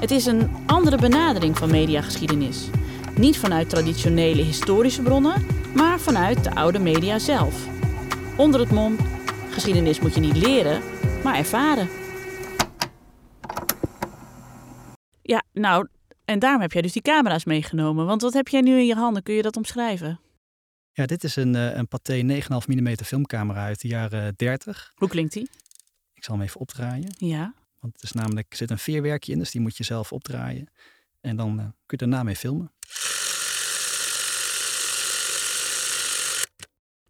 Het 0.00 0.10
is 0.10 0.26
een 0.26 0.50
andere 0.66 0.96
benadering 0.96 1.58
van 1.58 1.70
mediageschiedenis. 1.70 2.68
Niet 3.16 3.38
vanuit 3.38 3.70
traditionele 3.70 4.42
historische 4.42 5.02
bronnen, 5.02 5.46
maar 5.74 6.00
vanuit 6.00 6.44
de 6.44 6.54
oude 6.54 6.78
media 6.78 7.18
zelf. 7.18 7.66
Onder 8.36 8.60
het 8.60 8.70
mom: 8.70 8.96
geschiedenis 9.50 10.00
moet 10.00 10.14
je 10.14 10.20
niet 10.20 10.36
leren, 10.36 10.82
maar 11.24 11.36
ervaren. 11.36 11.88
Ja, 15.22 15.42
nou, 15.52 15.86
en 16.30 16.38
daarom 16.38 16.60
heb 16.60 16.72
jij 16.72 16.82
dus 16.82 16.92
die 16.92 17.02
camera's 17.02 17.44
meegenomen. 17.44 18.06
Want 18.06 18.22
wat 18.22 18.32
heb 18.32 18.48
jij 18.48 18.60
nu 18.60 18.78
in 18.78 18.86
je 18.86 18.94
handen? 18.94 19.22
Kun 19.22 19.34
je 19.34 19.42
dat 19.42 19.56
omschrijven? 19.56 20.20
Ja, 20.92 21.06
dit 21.06 21.24
is 21.24 21.36
een, 21.36 21.54
eh, 21.54 21.76
een 21.76 21.88
Pathé 21.88 22.22
9,5 22.22 22.66
mm 22.66 22.96
filmcamera 23.04 23.64
uit 23.64 23.80
de 23.80 23.88
jaren 23.88 24.34
30. 24.36 24.92
Hoe 24.94 25.08
klinkt 25.08 25.32
die? 25.32 25.50
Ik 26.14 26.24
zal 26.24 26.34
hem 26.34 26.44
even 26.44 26.60
opdraaien. 26.60 27.14
Ja. 27.18 27.54
Want 27.78 27.92
het 27.92 28.02
is 28.02 28.12
namelijk, 28.12 28.46
er 28.50 28.56
zit 28.56 28.70
een 28.70 28.78
veerwerkje 28.78 29.32
in, 29.32 29.38
dus 29.38 29.50
die 29.50 29.60
moet 29.60 29.76
je 29.76 29.84
zelf 29.84 30.12
opdraaien. 30.12 30.66
En 31.20 31.36
dan 31.36 31.50
uh, 31.50 31.56
kun 31.56 31.72
je 31.86 31.96
daarna 31.96 32.22
mee 32.22 32.36
filmen. 32.36 32.72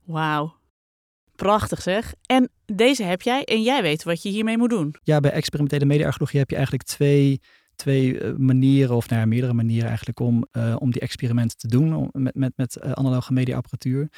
Wauw. 0.05 0.55
Prachtig 1.37 1.83
zeg. 1.83 2.15
En 2.27 2.51
deze 2.65 3.03
heb 3.03 3.23
jij 3.23 3.45
en 3.45 3.63
jij 3.63 3.83
weet 3.83 4.03
wat 4.03 4.23
je 4.23 4.29
hiermee 4.29 4.59
moet 4.59 4.71
doen. 4.71 4.95
Ja, 5.03 5.21
bij 5.21 5.31
experimentele 5.31 5.85
media-archeologie 5.85 6.39
heb 6.39 6.51
je 6.51 6.57
eigenlijk 6.57 6.85
twee, 6.85 7.41
twee 7.81 8.19
eh, 8.19 8.37
manieren, 8.37 8.97
of 8.97 9.09
nou 9.09 9.21
ja, 9.21 9.27
meerdere 9.27 9.53
manieren 9.53 9.89
eigenlijk, 9.89 10.21
om, 10.21 10.47
uh, 10.53 10.77
om 10.79 10.91
die 10.91 11.01
experimenten 11.01 11.59
te 11.59 11.69
doen 11.69 12.11
met, 12.13 12.35
met, 12.35 12.53
met 12.57 12.79
uh, 12.85 12.93
analoge 12.93 13.33
mediaapparatuur. 13.33 14.09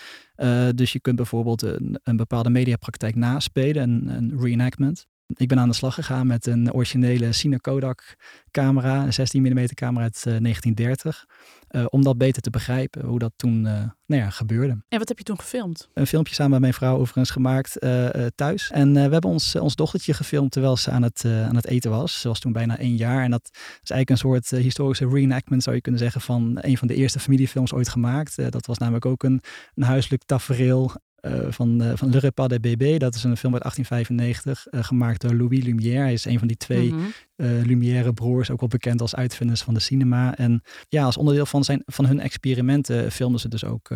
Dus 0.74 0.92
je 0.92 1.00
kunt 1.00 1.16
bijvoorbeeld 1.16 1.62
een, 1.62 1.98
een 2.02 2.16
bepaalde 2.16 2.50
mediapraktijk 2.50 3.14
naspelen, 3.14 3.82
een, 3.82 4.08
een 4.08 4.40
reenactment. 4.40 5.06
Ik 5.34 5.48
ben 5.48 5.58
aan 5.58 5.68
de 5.68 5.74
slag 5.74 5.94
gegaan 5.94 6.26
met 6.26 6.46
een 6.46 6.72
originele 6.72 7.32
Cine 7.32 7.60
Kodak 7.60 8.16
camera, 8.50 9.04
een 9.04 9.12
16 9.12 9.42
mm 9.42 9.66
camera 9.66 10.02
uit 10.02 10.22
1930. 10.22 11.26
Uh, 11.70 11.80
eh, 11.80 11.86
om 11.90 12.02
dat 12.02 12.18
beter 12.18 12.42
te 12.42 12.50
begrijpen, 12.50 13.04
hoe 13.04 13.18
dat 13.18 13.32
toen 13.36 13.64
uh, 13.64 13.72
nou 14.06 14.22
ja, 14.22 14.30
gebeurde. 14.30 14.76
En 14.88 14.98
wat 14.98 15.08
heb 15.08 15.18
je 15.18 15.24
toen 15.24 15.38
gefilmd? 15.38 15.88
Een 15.94 16.06
filmpje 16.06 16.34
samen 16.34 16.52
met 16.52 16.60
mijn 16.60 16.74
vrouw 16.74 16.96
overigens 16.96 17.30
gemaakt 17.30 17.84
uh, 17.84 18.08
thuis. 18.34 18.70
En 18.70 18.92
we 18.92 18.98
hebben 18.98 19.30
ons, 19.30 19.56
ons 19.56 19.74
dochtertje 19.74 20.14
gefilmd 20.14 20.52
terwijl 20.52 20.76
ze 20.76 20.90
aan 20.90 21.02
het, 21.02 21.24
aan 21.24 21.56
het 21.56 21.66
eten 21.66 21.90
was. 21.90 22.20
Ze 22.20 22.28
was 22.28 22.40
toen 22.40 22.52
bijna 22.52 22.78
één 22.78 22.96
jaar. 22.96 23.24
En 23.24 23.30
dat 23.30 23.50
is 23.52 23.90
eigenlijk 23.90 24.10
een 24.10 24.16
soort 24.16 24.50
historische 24.50 25.08
reenactment, 25.08 25.62
zou 25.62 25.76
je 25.76 25.82
kunnen 25.82 26.00
zeggen, 26.00 26.20
van 26.20 26.58
een 26.60 26.78
van 26.78 26.88
de 26.88 26.94
eerste 26.94 27.20
familiefilms 27.20 27.72
ooit 27.72 27.88
gemaakt. 27.88 28.52
dat 28.52 28.66
was 28.66 28.78
namelijk 28.78 29.06
ook 29.06 29.22
een, 29.22 29.40
een 29.74 29.82
huiselijk 29.82 30.22
tafereel 30.26 30.92
uh, 31.22 31.46
van, 31.48 31.82
uh, 31.82 31.92
van 31.94 32.10
Le 32.10 32.18
Repas 32.18 32.48
de 32.48 32.60
Bébé. 32.60 32.96
Dat 32.98 33.14
is 33.14 33.24
een 33.24 33.36
film 33.36 33.52
uit 33.52 33.62
1895, 33.62 34.66
uh, 34.66 34.80
eh, 34.80 34.86
gemaakt 34.86 35.20
door 35.20 35.34
Louis 35.34 35.64
Lumière. 35.64 35.98
Hij 35.98 36.12
is 36.12 36.24
een 36.24 36.38
van 36.38 36.48
die 36.48 36.56
twee 36.56 36.92
mm 36.92 37.12
Lumière 37.44 38.12
broers, 38.12 38.50
ook 38.50 38.60
wel 38.60 38.68
bekend 38.68 39.00
als 39.00 39.14
uitvinders 39.14 39.62
van 39.62 39.74
de 39.74 39.80
cinema. 39.80 40.36
En 40.36 40.62
ja, 40.88 41.04
als 41.04 41.16
onderdeel 41.16 41.46
van, 41.46 41.64
zijn, 41.64 41.82
van 41.86 42.06
hun 42.06 42.20
experimenten 42.20 43.12
filmden 43.12 43.40
ze 43.40 43.48
dus 43.48 43.64
ook 43.64 43.90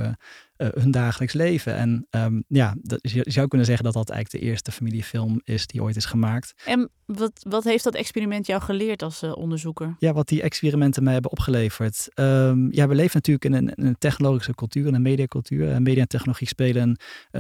uh, 0.59 0.69
hun 0.75 0.91
dagelijks 0.91 1.35
leven. 1.35 1.77
En 1.77 2.07
um, 2.11 2.45
ja, 2.49 2.75
dat, 2.81 2.99
je 3.03 3.23
zou 3.25 3.49
kunnen 3.49 3.67
zeggen 3.67 3.85
dat 3.85 3.95
dat 3.95 4.11
eigenlijk 4.11 4.45
de 4.45 4.51
eerste 4.51 4.73
familiefilm 4.73 5.41
is 5.45 5.67
die 5.67 5.83
ooit 5.83 5.97
is 5.97 6.05
gemaakt. 6.05 6.55
En 6.65 6.91
wat, 7.07 7.33
wat 7.49 7.65
heeft 7.65 7.85
dat 7.85 7.95
experiment 7.95 8.47
jou 8.47 8.63
geleerd 8.63 9.03
als 9.03 9.23
uh, 9.23 9.37
onderzoeker? 9.37 9.97
Ja, 9.99 10.13
wat 10.13 10.29
die 10.29 10.43
experimenten 10.43 11.03
mij 11.03 11.13
hebben 11.13 11.31
opgeleverd. 11.31 12.09
Um, 12.15 12.73
ja, 12.73 12.89
we 12.89 12.95
leven 12.95 13.15
natuurlijk 13.15 13.45
in 13.45 13.53
een, 13.53 13.87
een, 13.87 13.99
technologische 13.99 14.55
cultuur, 14.55 14.87
in 14.87 14.95
een 14.95 15.03
mediacultuur. 15.03 15.69
Uh, 15.69 15.77
media 15.77 16.03
en 16.03 16.09
technologie 16.09 16.49
spelen 16.49 16.83
een, 16.83 16.99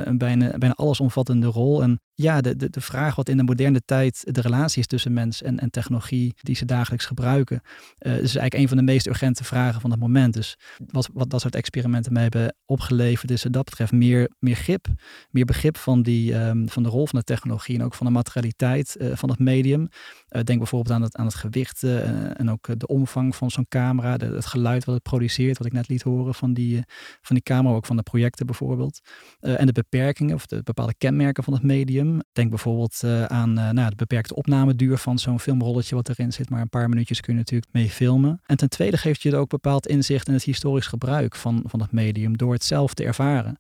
een 0.09 0.19
bijna, 0.19 0.59
bijna 0.59 0.75
allesomvattende 0.75 1.47
rol. 1.47 1.83
En 1.83 2.01
ja, 2.15 2.41
de, 2.41 2.57
de, 2.57 2.71
de 2.71 2.81
vraag 2.81 3.15
wat 3.15 3.29
in 3.29 3.37
de 3.37 3.43
moderne 3.43 3.83
tijd 3.85 4.35
de 4.35 4.41
relatie 4.41 4.81
is 4.81 4.87
tussen 4.87 5.13
mens 5.13 5.43
en, 5.43 5.59
en 5.59 5.71
technologie 5.71 5.96
die 6.43 6.57
ze 6.57 6.65
dagelijks 6.65 7.07
gebruiken, 7.07 7.61
uh, 7.99 8.13
is 8.13 8.19
eigenlijk 8.19 8.55
een 8.55 8.69
van 8.69 8.77
de 8.77 8.83
meest 8.83 9.07
urgente 9.07 9.45
vragen 9.45 9.81
van 9.81 9.91
het 9.91 10.01
moment. 10.01 10.35
Dus 10.35 10.57
wat, 10.87 11.09
wat 11.13 11.31
dat 11.31 11.41
soort 11.41 11.55
experimenten 11.55 12.13
mij 12.13 12.23
hebben 12.23 12.55
opgeleverd 12.65 13.29
dus 13.29 13.43
wat 13.43 13.53
dat 13.53 13.65
betreft 13.65 13.93
meer, 13.93 14.31
meer 14.39 14.57
grip, 14.57 14.87
meer 15.31 15.45
begrip 15.45 15.77
van, 15.77 16.03
die, 16.03 16.35
um, 16.35 16.69
van 16.69 16.83
de 16.83 16.89
rol 16.89 17.07
van 17.07 17.19
de 17.19 17.25
technologie 17.25 17.79
en 17.79 17.85
ook 17.85 17.95
van 17.95 18.07
de 18.07 18.13
materialiteit 18.13 18.97
uh, 18.99 19.17
van 19.17 19.29
het 19.29 19.39
medium. 19.39 19.81
Uh, 19.81 20.43
denk 20.43 20.59
bijvoorbeeld 20.59 20.95
aan 20.95 21.03
het, 21.03 21.17
aan 21.17 21.25
het 21.25 21.35
gewicht 21.35 21.83
en 21.83 22.51
ook 22.51 22.79
de 22.79 22.87
omvang 22.87 23.37
van 23.37 23.51
zo'n 23.51 23.67
camera, 23.69 24.17
het 24.17 24.47
geluid 24.47 24.85
wat 24.85 24.95
het 24.95 25.03
produceert, 25.03 25.59
wat 25.59 25.67
ik 25.67 25.73
net 25.73 25.89
liet 25.89 26.03
horen 26.03 26.35
van 26.35 26.55
die, 26.55 26.83
van 27.23 27.37
die 27.37 27.45
camera, 27.45 27.75
ook 27.75 27.87
van 27.87 27.97
de 27.97 28.03
projecten 28.03 28.47
bijvoorbeeld. 28.47 29.01
en 29.41 29.67
de 29.67 29.73
beperkingen 29.73 30.35
of 30.35 30.47
de 30.47 30.63
bepaalde 30.63 30.95
kenmerken 30.99 31.45
van 31.45 31.53
het 31.53 31.63
medium. 31.63 32.21
Denk 32.33 32.49
bijvoorbeeld 32.49 33.05
aan 33.27 33.53
nou, 33.53 33.91
de 33.91 33.97
beperkte 33.97 34.35
opnameduur 34.35 34.99
van 34.99 35.19
zo'n 35.19 35.41
filmrolletje 35.77 35.95
wat 35.95 36.09
erin 36.09 36.33
zit, 36.33 36.51
maar 36.51 36.61
een 36.61 36.69
paar 36.69 36.89
minuutjes 36.89 37.21
kun 37.21 37.33
je 37.33 37.39
natuurlijk 37.39 37.73
mee 37.73 37.91
filmen. 37.91 38.41
En 38.47 38.57
ten 38.57 38.69
tweede 38.69 38.97
geeft 38.97 39.23
je 39.23 39.29
het 39.29 39.39
ook 39.39 39.49
bepaald 39.49 39.87
inzicht 39.87 40.29
in 40.29 40.35
het 40.35 40.43
historisch 40.43 40.87
gebruik 40.87 41.37
van, 41.37 41.63
van 41.67 41.81
het 41.81 41.93
medium 41.93 42.37
door 42.37 42.53
het 42.53 42.65
zelf 42.65 42.95
te 42.95 43.05
ervaren. 43.05 43.59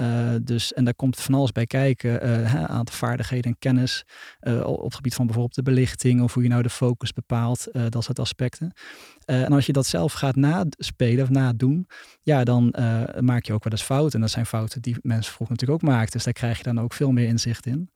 Uh, 0.00 0.34
dus, 0.42 0.72
en 0.72 0.84
daar 0.84 0.94
komt 0.94 1.20
van 1.20 1.34
alles 1.34 1.52
bij 1.52 1.66
kijken, 1.66 2.26
uh, 2.26 2.54
een 2.54 2.68
aantal 2.68 2.94
vaardigheden 2.94 3.50
en 3.50 3.58
kennis 3.58 4.04
uh, 4.40 4.66
op 4.66 4.84
het 4.84 4.94
gebied 4.94 5.14
van 5.14 5.26
bijvoorbeeld 5.26 5.56
de 5.56 5.62
belichting 5.62 6.22
of 6.22 6.34
hoe 6.34 6.42
je 6.42 6.48
nou 6.48 6.62
de 6.62 6.70
focus 6.70 7.12
bepaalt, 7.12 7.68
dat 7.88 8.04
soort 8.04 8.18
aspecten. 8.18 8.72
en 9.24 9.52
als 9.52 9.66
je 9.66 9.72
dat 9.72 9.86
zelf 9.86 10.12
gaat 10.12 10.36
naspelen 10.36 11.22
of 11.22 11.30
nadoen, 11.30 11.86
ja, 12.22 12.44
dan 12.44 12.74
maak 13.20 13.44
je 13.44 13.52
ook 13.52 13.64
wel 13.64 13.72
eens 13.72 13.82
fouten. 13.82 14.14
En 14.14 14.20
dat 14.20 14.30
zijn 14.30 14.46
fouten 14.46 14.82
die 14.82 14.96
mensen 15.02 15.32
vroeger 15.32 15.56
natuurlijk 15.56 15.82
ook 15.82 15.90
maakten. 15.90 16.12
Dus 16.12 16.24
daar 16.24 16.32
krijg 16.32 16.56
je 16.56 16.62
dan 16.62 16.80
ook 16.80 16.92
veel 16.92 17.10
meer 17.10 17.26
inzicht 17.26 17.66
in. 17.66 17.90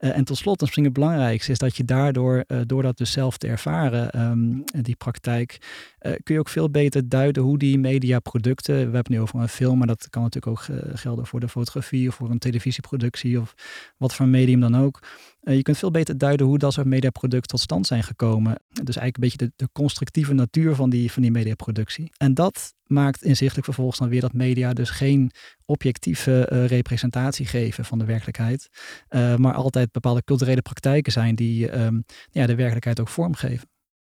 Uh, 0.00 0.16
en 0.16 0.24
tot 0.24 0.36
slot, 0.36 0.60
misschien 0.60 0.84
het 0.84 0.92
belangrijkste, 0.92 1.52
is 1.52 1.58
dat 1.58 1.76
je 1.76 1.84
daardoor, 1.84 2.44
uh, 2.48 2.60
door 2.66 2.82
dat 2.82 2.96
dus 2.96 3.12
zelf 3.12 3.38
te 3.38 3.46
ervaren, 3.46 4.20
um, 4.20 4.64
die 4.82 4.96
praktijk, 4.96 5.58
uh, 6.02 6.12
kun 6.22 6.34
je 6.34 6.40
ook 6.40 6.48
veel 6.48 6.70
beter 6.70 7.08
duiden 7.08 7.42
hoe 7.42 7.58
die 7.58 7.78
mediaproducten, 7.78 8.74
we 8.74 8.80
hebben 8.80 8.98
het 8.98 9.08
nu 9.08 9.20
over 9.20 9.40
een 9.40 9.48
film, 9.48 9.78
maar 9.78 9.86
dat 9.86 10.10
kan 10.10 10.22
natuurlijk 10.22 10.52
ook 10.52 10.78
gelden 10.94 11.26
voor 11.26 11.40
de 11.40 11.48
fotografie 11.48 12.08
of 12.08 12.14
voor 12.14 12.30
een 12.30 12.38
televisieproductie 12.38 13.40
of 13.40 13.54
wat 13.96 14.14
voor 14.14 14.28
medium 14.28 14.60
dan 14.60 14.76
ook. 14.76 15.00
Je 15.40 15.62
kunt 15.62 15.78
veel 15.78 15.90
beter 15.90 16.18
duiden 16.18 16.46
hoe 16.46 16.58
dat 16.58 16.72
soort 16.72 16.86
mediaproducten 16.86 17.48
tot 17.48 17.60
stand 17.60 17.86
zijn 17.86 18.02
gekomen. 18.02 18.52
Dus 18.68 18.96
eigenlijk 18.96 19.16
een 19.16 19.22
beetje 19.22 19.46
de, 19.46 19.52
de 19.56 19.68
constructieve 19.72 20.32
natuur 20.32 20.74
van 20.74 20.90
die, 20.90 21.12
van 21.12 21.22
die 21.22 21.30
mediaproductie. 21.30 22.12
En 22.16 22.34
dat 22.34 22.74
maakt 22.86 23.22
inzichtelijk 23.22 23.64
vervolgens 23.64 23.98
dan 23.98 24.08
weer 24.08 24.20
dat 24.20 24.32
media 24.32 24.72
dus 24.72 24.90
geen 24.90 25.30
objectieve 25.64 26.48
uh, 26.52 26.66
representatie 26.66 27.46
geven 27.46 27.84
van 27.84 27.98
de 27.98 28.04
werkelijkheid, 28.04 28.68
uh, 29.10 29.36
maar 29.36 29.54
altijd 29.54 29.92
bepaalde 29.92 30.24
culturele 30.24 30.62
praktijken 30.62 31.12
zijn 31.12 31.34
die 31.34 31.78
um, 31.80 32.04
ja, 32.30 32.46
de 32.46 32.54
werkelijkheid 32.54 33.00
ook 33.00 33.08
vormgeven. 33.08 33.68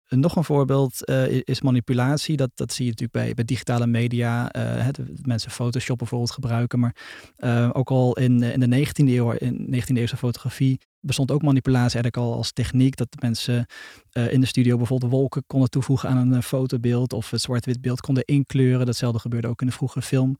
Nog 0.08 0.36
een 0.36 0.44
voorbeeld 0.44 1.08
uh, 1.08 1.40
is 1.44 1.60
manipulatie. 1.60 2.36
Dat, 2.36 2.50
dat 2.54 2.72
zie 2.72 2.84
je 2.84 2.90
natuurlijk 2.90 3.24
bij, 3.24 3.34
bij 3.34 3.44
digitale 3.44 3.86
media. 3.86 4.56
Uh, 4.56 4.62
het, 4.84 5.26
mensen 5.26 5.50
Photoshop 5.50 5.98
bijvoorbeeld 5.98 6.30
gebruiken. 6.30 6.78
Maar 6.78 6.96
uh, 7.38 7.70
ook 7.72 7.90
al 7.90 8.16
in, 8.16 8.42
in 8.42 8.70
de 8.70 8.86
19e 8.86 9.08
eeuw, 9.08 9.30
in 9.30 9.66
19e 9.74 9.96
eeuwse 9.96 10.16
fotografie, 10.16 10.80
bestond 11.00 11.30
ook 11.30 11.42
manipulatie 11.42 12.00
eigenlijk 12.00 12.16
al 12.16 12.34
als 12.34 12.52
techniek. 12.52 12.96
Dat 12.96 13.08
mensen 13.20 13.66
in 14.12 14.40
de 14.40 14.46
studio 14.46 14.76
bijvoorbeeld 14.76 15.12
wolken 15.12 15.44
konden 15.46 15.70
toevoegen 15.70 16.08
aan 16.08 16.32
een 16.32 16.42
fotobeeld. 16.42 17.12
Of 17.12 17.30
het 17.30 17.40
zwart-wit 17.40 17.80
beeld 17.80 18.00
konden 18.00 18.24
inkleuren. 18.24 18.86
Datzelfde 18.86 19.18
gebeurde 19.18 19.48
ook 19.48 19.60
in 19.60 19.66
de 19.66 19.72
vroege 19.72 20.02
film. 20.02 20.36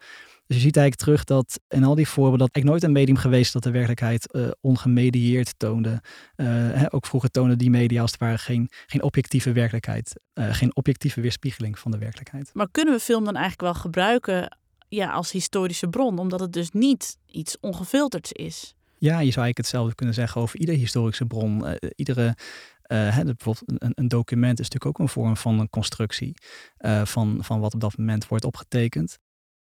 Dus 0.49 0.57
je 0.57 0.62
ziet 0.62 0.76
eigenlijk 0.76 1.05
terug 1.05 1.25
dat 1.25 1.61
in 1.69 1.85
al 1.85 1.95
die 1.95 2.09
voorbeelden 2.09 2.38
dat 2.38 2.55
eigenlijk 2.55 2.64
nooit 2.64 2.83
een 2.83 3.00
medium 3.00 3.17
geweest 3.17 3.52
dat 3.52 3.62
de 3.62 3.71
werkelijkheid 3.71 4.35
uh, 4.35 4.49
ongemedieerd 4.61 5.55
toonde. 5.57 5.90
Uh, 5.90 6.47
hè, 6.73 6.93
ook 6.93 7.07
vroeger 7.07 7.31
tonen 7.31 7.59
die 7.59 7.71
media 7.71 8.00
als 8.00 8.11
het 8.11 8.21
ware 8.21 8.38
geen, 8.38 8.69
geen 8.87 9.02
objectieve 9.02 9.52
werkelijkheid, 9.52 10.21
uh, 10.35 10.55
geen 10.55 10.76
objectieve 10.76 11.21
weerspiegeling 11.21 11.78
van 11.78 11.90
de 11.90 11.99
werkelijkheid. 11.99 12.50
Maar 12.52 12.69
kunnen 12.71 12.95
we 12.95 13.00
film 13.00 13.25
dan 13.25 13.37
eigenlijk 13.37 13.73
wel 13.73 13.83
gebruiken 13.83 14.59
ja, 14.88 15.11
als 15.11 15.33
historische 15.33 15.88
bron, 15.88 16.19
omdat 16.19 16.40
het 16.40 16.52
dus 16.52 16.71
niet 16.71 17.17
iets 17.26 17.57
ongefilterds 17.61 18.33
is? 18.33 18.75
Ja, 18.99 19.09
je 19.09 19.31
zou 19.31 19.45
eigenlijk 19.45 19.57
hetzelfde 19.57 19.95
kunnen 19.95 20.14
zeggen 20.14 20.40
over 20.40 20.59
iedere 20.59 20.78
historische 20.78 21.26
bron. 21.26 21.64
iedere 21.97 22.26
uh, 22.26 23.17
hè, 23.17 23.25
bijvoorbeeld 23.25 23.83
een, 23.83 23.93
een, 23.95 24.09
document 24.09 24.61
is 24.61 24.69
natuurlijk 24.69 24.87
ook 24.87 24.99
een 24.99 25.12
vorm 25.12 25.37
van 25.37 25.61
een 25.61 25.71
constructie 25.71 26.35
uh, 26.78 27.05
van, 27.05 27.38
van 27.40 27.61
wat 27.61 27.75
op 27.75 27.81
dat 27.81 27.99
moment 27.99 28.28
wordt 28.28 28.45
opgetekend. 28.45 29.19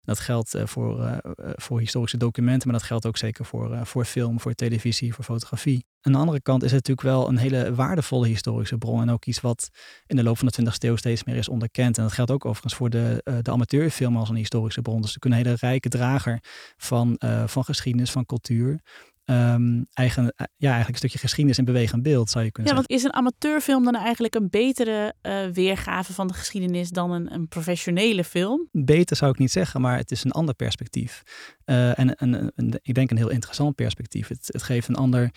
Dat 0.06 0.20
geldt 0.20 0.56
uh, 0.56 0.66
voor, 0.66 1.00
uh, 1.00 1.18
voor 1.56 1.80
historische 1.80 2.18
documenten, 2.18 2.70
maar 2.70 2.78
dat 2.78 2.88
geldt 2.88 3.06
ook 3.06 3.18
zeker 3.18 3.46
voor, 3.46 3.80
voor 3.86 4.06
film, 4.06 4.40
voor 4.40 4.54
televisie, 4.54 5.14
voor 5.14 5.24
fotografie. 5.24 5.86
Aan 6.02 6.12
de 6.12 6.18
andere 6.18 6.42
kant 6.42 6.64
is 6.64 6.72
het 6.72 6.88
natuurlijk 6.88 7.18
wel 7.18 7.28
een 7.28 7.38
hele 7.38 7.76
waardevolle 7.76 8.28
historische 8.28 8.78
bron 8.78 9.02
en 9.02 9.10
ook 9.10 9.26
iets 9.26 9.42
wat 9.42 9.70
in 10.08 10.16
de 10.16 10.24
loop 10.24 10.38
van 10.38 10.48
de 10.48 10.62
20e 10.62 10.78
eeuw 10.80 10.96
steeds 10.96 11.24
meer 11.24 11.36
is 11.36 11.50
onderkend. 11.50 11.98
En 11.98 12.04
dat 12.04 12.14
geldt 12.14 12.32
ook 12.32 12.46
overigens 12.46 12.76
voor 12.76 12.90
de, 12.90 13.22
de 13.42 13.52
amateurfilm 13.52 14.18
als 14.18 14.30
een 14.30 14.36
historische 14.36 14.82
bron. 14.82 15.02
Dus 15.02 15.14
het 15.14 15.26
een 15.26 15.32
hele 15.32 15.56
rijke 15.60 15.90
drager 15.90 16.44
van, 16.78 17.20
van 17.46 17.64
geschiedenis, 17.64 18.12
van 18.12 18.26
cultuur. 18.26 18.82
Um, 19.26 19.86
eigen, 19.94 20.34
ja, 20.36 20.48
eigenlijk 20.58 20.90
een 20.90 20.96
stukje 20.96 21.18
geschiedenis 21.18 21.58
in 21.58 21.66
bewegend 21.66 22.04
beeld, 22.04 22.30
zou 22.30 22.46
je 22.46 22.52
kunnen 22.52 22.72
ja, 22.72 22.78
zeggen. 22.78 22.96
Want 22.96 23.04
is 23.04 23.04
een 23.04 23.20
amateurfilm 23.20 23.84
dan 23.84 23.96
eigenlijk 23.96 24.36
een 24.36 24.50
betere 24.50 25.14
uh, 25.22 25.46
weergave 25.54 26.14
van 26.14 26.28
de 26.28 26.34
geschiedenis 26.34 26.90
dan 26.90 27.12
een, 27.12 27.34
een, 27.34 27.48
professionele 27.48 28.24
film? 28.24 28.70
Beter 28.72 29.16
zou 29.16 29.32
ik 29.32 29.38
niet 29.38 29.52
zeggen, 29.52 29.82
maar 29.82 29.98
het 29.98 30.12
is 30.12 30.24
een 30.24 30.32
ander 30.32 30.56
perspectief. 30.56 31.24
Uh, 31.66 32.00
en 32.00 32.14
een, 32.16 32.52
een, 32.56 32.80
ik 32.82 32.94
denk 32.94 33.12
een 33.12 33.18
heel 33.18 33.30
interessant 33.30 33.76
perspectief. 33.76 34.28
Het, 34.28 34.50
het 34.52 34.64
geeft 34.64 34.88
een 34.88 34.96
ander 34.96 35.32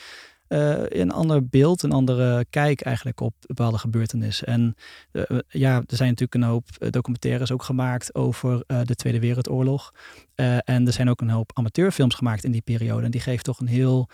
een 0.48 1.10
ander 1.10 1.48
beeld, 1.48 1.82
een 1.82 1.92
andere 1.92 2.46
kijk 2.50 2.80
eigenlijk 2.80 3.20
op 3.20 3.34
bepaalde 3.40 3.78
gebeurtenissen. 3.78 4.46
En 4.46 4.74
uh, 5.12 5.22
ja, 5.48 5.76
er 5.86 5.96
zijn 5.96 6.08
natuurlijk 6.08 6.34
een 6.34 6.50
hoop 6.50 6.68
documentaires 6.90 7.52
ook 7.52 7.62
gemaakt 7.62 8.14
over 8.14 8.64
de 8.66 8.94
Tweede 8.94 9.20
Wereldoorlog. 9.20 9.94
en 10.64 10.86
er 10.86 10.92
zijn 10.92 11.10
ook 11.10 11.20
een 11.20 11.30
hoop 11.30 11.50
amateurfilms 11.54 12.14
gemaakt 12.14 12.44
in 12.44 12.52
die 12.52 12.62
periode. 12.62 13.04
En 13.04 13.10
die 13.10 13.20
geeft 13.20 13.44
toch 13.44 13.60
een 13.60 13.66
heel 13.66 14.08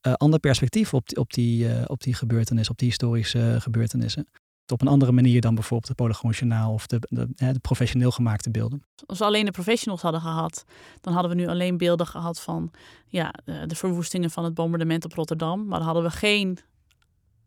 ander 0.00 0.40
perspectief 0.40 0.94
op 0.94 1.08
die, 1.08 1.18
op 1.18 1.32
die, 1.32 1.88
op 1.88 2.02
die 2.02 2.14
gebeurtenissen, 2.14 2.72
op 2.72 2.78
die 2.78 2.88
historische 2.88 3.56
gebeurtenissen 3.60 4.28
op 4.72 4.80
een 4.80 4.88
andere 4.88 5.12
manier 5.12 5.40
dan 5.40 5.54
bijvoorbeeld 5.54 5.88
het 5.88 5.96
Polygoon 5.96 6.68
of 6.68 6.86
de, 6.86 6.98
de, 7.08 7.28
de, 7.34 7.58
professioneel 7.58 8.10
gemaakte 8.10 8.50
beelden. 8.50 8.82
Als 9.06 9.18
we 9.18 9.24
alleen 9.24 9.44
de 9.44 9.50
professionals 9.50 10.02
hadden 10.02 10.20
gehad, 10.20 10.64
dan 11.00 11.12
hadden 11.12 11.30
we 11.30 11.36
nu 11.36 11.48
alleen 11.48 11.76
beelden 11.76 12.06
gehad 12.06 12.40
van 12.40 12.70
ja, 13.06 13.34
de 13.44 13.74
verwoestingen 13.74 14.30
van 14.30 14.44
het 14.44 14.54
bombardement 14.54 15.04
op 15.04 15.12
Rotterdam. 15.12 15.66
Maar 15.66 15.78
dan 15.78 15.86
hadden 15.86 16.04
we 16.04 16.10
geen 16.10 16.58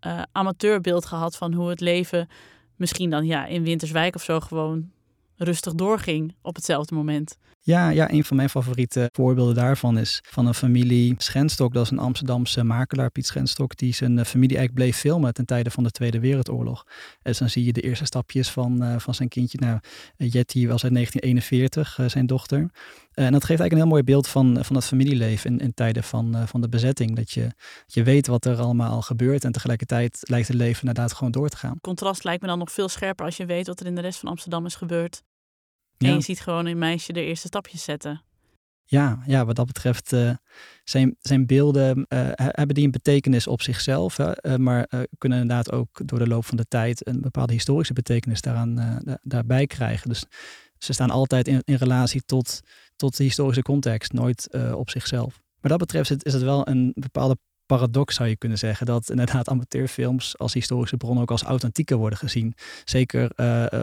uh, 0.07 0.21
amateurbeeld 0.31 1.05
gehad 1.05 1.37
van 1.37 1.53
hoe 1.53 1.69
het 1.69 1.79
leven 1.79 2.27
misschien 2.75 3.09
dan 3.09 3.25
ja, 3.25 3.45
in 3.45 3.63
Winterswijk 3.63 4.15
of 4.15 4.23
zo 4.23 4.39
gewoon 4.39 4.91
rustig 5.35 5.73
doorging 5.73 6.35
op 6.41 6.55
hetzelfde 6.55 6.95
moment. 6.95 7.37
Ja, 7.61 7.89
ja, 7.89 8.11
een 8.11 8.23
van 8.23 8.37
mijn 8.37 8.49
favoriete 8.49 9.09
voorbeelden 9.11 9.55
daarvan 9.55 9.97
is 9.97 10.19
van 10.27 10.45
een 10.45 10.53
familie 10.53 11.15
Schrenstok. 11.17 11.73
Dat 11.73 11.83
is 11.83 11.91
een 11.91 11.99
Amsterdamse 11.99 12.63
makelaar, 12.63 13.11
Piet 13.11 13.25
Schrenstok, 13.25 13.77
die 13.77 13.93
zijn 13.93 14.19
eh, 14.19 14.25
familie 14.25 14.57
eigenlijk 14.57 14.85
bleef 14.85 14.97
filmen 14.97 15.33
ten 15.33 15.45
tijde 15.45 15.71
van 15.71 15.83
de 15.83 15.91
Tweede 15.91 16.19
Wereldoorlog. 16.19 16.85
En 17.21 17.33
dan 17.37 17.49
zie 17.49 17.65
je 17.65 17.73
de 17.73 17.81
eerste 17.81 18.05
stapjes 18.05 18.49
van, 18.49 18.83
uh, 18.83 18.99
van 18.99 19.15
zijn 19.15 19.29
kindje. 19.29 19.57
Nou, 19.61 19.79
Jetty 20.17 20.67
was 20.67 20.83
uit 20.83 20.93
1941, 20.93 21.97
uh, 21.97 22.09
zijn 22.09 22.25
dochter. 22.25 22.59
en 23.13 23.31
dat 23.31 23.43
geeft 23.43 23.59
eigenlijk 23.59 23.71
een 23.71 23.77
heel 23.77 23.87
mooi 23.87 24.03
beeld 24.03 24.27
van, 24.27 24.65
van 24.65 24.75
het 24.75 24.85
familieleven 24.85 25.51
in, 25.51 25.59
in 25.59 25.73
tijden 25.73 26.03
van, 26.03 26.47
van 26.47 26.61
de 26.61 26.69
bezetting. 26.69 27.15
Dat 27.15 27.31
je, 27.31 27.51
je 27.85 28.03
weet 28.03 28.27
wat 28.27 28.45
er 28.45 28.57
allemaal 28.57 29.01
gebeurt 29.01 29.43
en 29.43 29.51
tegelijkertijd 29.51 30.19
lijkt 30.21 30.47
het 30.47 30.57
leven 30.57 30.79
inderdaad 30.79 31.13
gewoon 31.13 31.31
door 31.31 31.49
te 31.49 31.57
gaan. 31.57 31.77
Contrast 31.81 32.23
lijkt 32.23 32.41
me 32.41 32.47
dan 32.47 32.59
nog 32.59 32.71
veel 32.71 32.89
scherper 32.89 33.25
als 33.25 33.37
je 33.37 33.45
weet 33.45 33.67
wat 33.67 33.79
er 33.79 33.85
in 33.85 33.95
de 33.95 34.01
rest 34.01 34.19
van 34.19 34.29
Amsterdam 34.29 34.65
is 34.65 34.75
gebeurd. 34.75 35.21
En 36.07 36.13
je 36.13 36.21
ziet 36.21 36.39
gewoon 36.39 36.65
een 36.65 36.77
meisje 36.77 37.13
de 37.13 37.23
eerste 37.23 37.47
stapjes 37.47 37.83
zetten. 37.83 38.23
Ja, 38.85 39.23
ja 39.25 39.45
wat 39.45 39.55
dat 39.55 39.65
betreft 39.65 40.13
uh, 40.13 40.31
zijn, 40.83 41.15
zijn 41.19 41.45
beelden, 41.45 41.97
uh, 41.97 42.29
hebben 42.35 42.75
die 42.75 42.85
een 42.85 42.91
betekenis 42.91 43.47
op 43.47 43.61
zichzelf, 43.61 44.19
uh, 44.19 44.55
maar 44.55 44.87
kunnen 45.17 45.41
inderdaad 45.41 45.71
ook 45.71 46.07
door 46.07 46.19
de 46.19 46.27
loop 46.27 46.45
van 46.45 46.57
de 46.57 46.65
tijd 46.67 47.07
een 47.07 47.21
bepaalde 47.21 47.53
historische 47.53 47.93
betekenis 47.93 48.41
daaraan, 48.41 49.01
daarbij 49.21 49.67
krijgen. 49.67 50.09
Dus 50.09 50.23
ze 50.77 50.93
staan 50.93 51.09
altijd 51.09 51.47
in, 51.47 51.61
in 51.63 51.75
relatie 51.75 52.21
tot, 52.25 52.59
tot 52.95 53.17
de 53.17 53.23
historische 53.23 53.61
context, 53.61 54.13
nooit 54.13 54.49
op 54.73 54.89
zichzelf. 54.89 55.41
Maar 55.61 55.71
dat 55.71 55.79
betreft 55.79 56.25
is 56.25 56.33
het 56.33 56.41
wel 56.41 56.67
een 56.67 56.91
bepaalde 56.95 57.37
paradox 57.69 58.15
zou 58.15 58.29
je 58.29 58.35
kunnen 58.35 58.57
zeggen. 58.57 58.85
Dat 58.85 59.09
inderdaad 59.09 59.49
amateurfilms 59.49 60.37
als 60.37 60.53
historische 60.53 60.97
bron 60.97 61.19
ook 61.19 61.31
als 61.31 61.43
authentieker 61.43 61.97
worden 61.97 62.19
gezien. 62.19 62.53
Zeker 62.83 63.31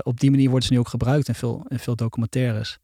op 0.03 0.21
die 0.21 0.31
manier 0.31 0.49
worden 0.51 0.67
ze 0.67 0.73
nu 0.73 0.79
ook 0.79 0.89
gebruikt 0.89 1.29
in 1.29 1.35
veel, 1.35 1.67
in 1.69 1.79
veel 1.79 1.97
documentaires. 1.97 2.79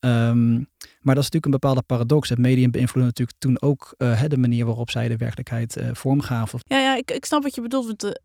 Ehm, 0.00 0.54
maar 1.00 1.14
dat 1.14 1.24
is 1.24 1.30
natuurlijk 1.30 1.44
een 1.44 1.50
bepaalde 1.50 1.82
paradox. 1.82 2.28
Het 2.28 2.38
medium 2.38 2.70
beïnvloedde 2.70 3.08
natuurlijk 3.08 3.38
toen 3.38 3.62
ook 3.62 3.94
de 4.28 4.38
manier 4.38 4.64
waarop 4.64 4.90
zij 4.90 5.08
de 5.08 5.16
werkelijkheid 5.16 5.76
vormgaven. 5.92 6.58
Ja, 6.62 6.78
ja 6.78 6.96
ik, 6.96 7.10
ik 7.10 7.24
snap 7.24 7.42
wat 7.42 7.54
je 7.54 7.60
bedoelt. 7.60 7.86
Want, 7.86 8.20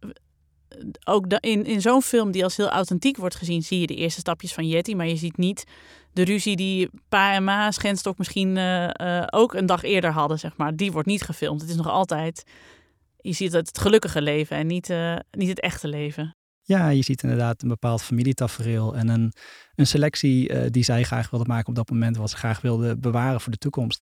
ook 1.03 1.25
in, 1.27 1.65
in 1.65 1.81
zo'n 1.81 2.01
film 2.01 2.31
die 2.31 2.43
als 2.43 2.57
heel 2.57 2.69
authentiek 2.69 3.17
wordt 3.17 3.35
gezien, 3.35 3.63
zie 3.63 3.79
je 3.79 3.87
de 3.87 3.95
eerste 3.95 4.19
stapjes 4.19 4.53
van 4.53 4.67
Yeti. 4.67 4.95
Maar 4.95 5.07
je 5.07 5.15
ziet 5.15 5.37
niet 5.37 5.63
de 6.13 6.23
ruzie 6.23 6.55
die 6.55 6.89
Pa 7.09 7.33
en 7.33 7.43
Ma 7.43 7.71
Schenstock 7.71 8.17
misschien 8.17 8.55
uh, 8.55 8.89
uh, 9.01 9.23
ook 9.29 9.53
een 9.53 9.65
dag 9.65 9.83
eerder 9.83 10.11
hadden, 10.11 10.39
zeg 10.39 10.57
maar. 10.57 10.75
Die 10.75 10.91
wordt 10.91 11.07
niet 11.07 11.21
gefilmd. 11.21 11.61
Het 11.61 11.69
is 11.69 11.75
nog 11.75 11.87
altijd, 11.87 12.43
je 13.17 13.31
ziet 13.31 13.53
het, 13.53 13.67
het 13.67 13.77
gelukkige 13.77 14.21
leven 14.21 14.57
en 14.57 14.67
niet, 14.67 14.89
uh, 14.89 15.15
niet 15.31 15.49
het 15.49 15.59
echte 15.59 15.87
leven. 15.87 16.35
Ja, 16.61 16.89
je 16.89 17.01
ziet 17.01 17.23
inderdaad 17.23 17.61
een 17.61 17.67
bepaald 17.67 18.01
familietafereel 18.01 18.95
en 18.95 19.07
een, 19.07 19.33
een 19.75 19.87
selectie 19.87 20.69
die 20.69 20.83
zij 20.83 21.03
graag 21.03 21.29
wilden 21.29 21.47
maken 21.47 21.67
op 21.67 21.75
dat 21.75 21.89
moment, 21.89 22.17
wat 22.17 22.29
ze 22.29 22.37
graag 22.37 22.61
wilden 22.61 22.99
bewaren 22.99 23.41
voor 23.41 23.51
de 23.51 23.57
toekomst. 23.57 24.01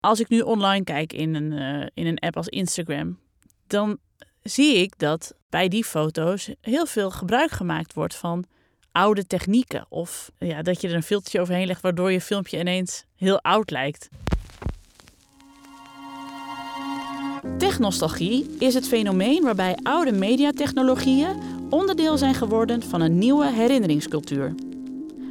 Als 0.00 0.20
ik 0.20 0.28
nu 0.28 0.40
online 0.40 0.84
kijk 0.84 1.12
in 1.12 1.34
een, 1.34 1.52
in 1.94 2.06
een 2.06 2.18
app 2.18 2.36
als 2.36 2.48
Instagram, 2.48 3.18
dan 3.66 3.98
zie 4.42 4.76
ik 4.76 4.98
dat 4.98 5.34
bij 5.50 5.68
die 5.68 5.84
foto's 5.84 6.50
heel 6.60 6.86
veel 6.86 7.10
gebruik 7.10 7.50
gemaakt 7.50 7.94
wordt 7.94 8.14
van 8.14 8.44
oude 8.92 9.26
technieken. 9.26 9.86
Of 9.88 10.30
ja, 10.38 10.62
dat 10.62 10.80
je 10.80 10.88
er 10.88 10.94
een 10.94 11.02
filtertje 11.02 11.40
overheen 11.40 11.66
legt 11.66 11.80
waardoor 11.80 12.12
je 12.12 12.20
filmpje 12.20 12.58
ineens 12.58 13.04
heel 13.16 13.40
oud 13.40 13.70
lijkt. 13.70 14.08
Technostalgie 17.58 18.56
is 18.58 18.74
het 18.74 18.88
fenomeen 18.88 19.42
waarbij 19.42 19.78
oude 19.82 20.12
mediatechnologieën 20.12 21.36
onderdeel 21.70 22.18
zijn 22.18 22.34
geworden 22.34 22.82
van 22.82 23.00
een 23.00 23.18
nieuwe 23.18 23.52
herinneringscultuur. 23.52 24.54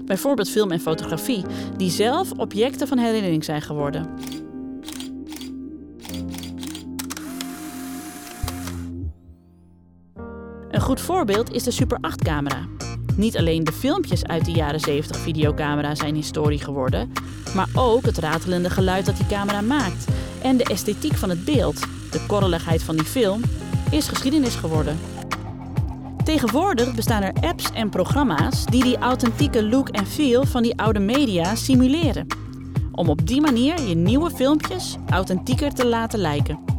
Bijvoorbeeld 0.05 0.49
film 0.49 0.71
en 0.71 0.79
fotografie, 0.79 1.43
die 1.77 1.89
zelf 1.89 2.31
objecten 2.31 2.87
van 2.87 2.97
herinnering 2.97 3.43
zijn 3.43 3.61
geworden. 3.61 4.09
Een 10.71 10.81
goed 10.81 11.01
voorbeeld 11.01 11.53
is 11.53 11.63
de 11.63 11.71
Super 11.71 11.97
8-camera. 11.97 12.65
Niet 13.15 13.37
alleen 13.37 13.63
de 13.63 13.71
filmpjes 13.71 14.25
uit 14.25 14.45
de 14.45 14.51
jaren 14.51 14.79
70 14.79 15.17
videocamera 15.17 15.95
zijn 15.95 16.15
historie 16.15 16.59
geworden, 16.59 17.11
maar 17.55 17.69
ook 17.75 18.05
het 18.05 18.17
ratelende 18.17 18.69
geluid 18.69 19.05
dat 19.05 19.17
die 19.17 19.27
camera 19.27 19.61
maakt 19.61 20.05
en 20.41 20.57
de 20.57 20.63
esthetiek 20.63 21.15
van 21.15 21.29
het 21.29 21.45
beeld, 21.45 21.79
de 22.11 22.25
korreligheid 22.27 22.83
van 22.83 22.95
die 22.95 23.05
film, 23.05 23.41
is 23.89 24.07
geschiedenis 24.07 24.55
geworden. 24.55 24.99
Tegenwoordig 26.23 26.95
bestaan 26.95 27.23
er 27.23 27.33
apps 27.41 27.71
en 27.73 27.89
programma's 27.89 28.65
die 28.65 28.83
die 28.83 28.97
authentieke 28.97 29.63
look 29.63 29.89
en 29.89 30.07
feel 30.07 30.45
van 30.45 30.63
die 30.63 30.77
oude 30.79 30.99
media 30.99 31.55
simuleren. 31.55 32.27
Om 32.91 33.09
op 33.09 33.27
die 33.27 33.41
manier 33.41 33.81
je 33.81 33.95
nieuwe 33.95 34.31
filmpjes 34.31 34.97
authentieker 35.09 35.73
te 35.73 35.85
laten 35.85 36.19
lijken. 36.19 36.70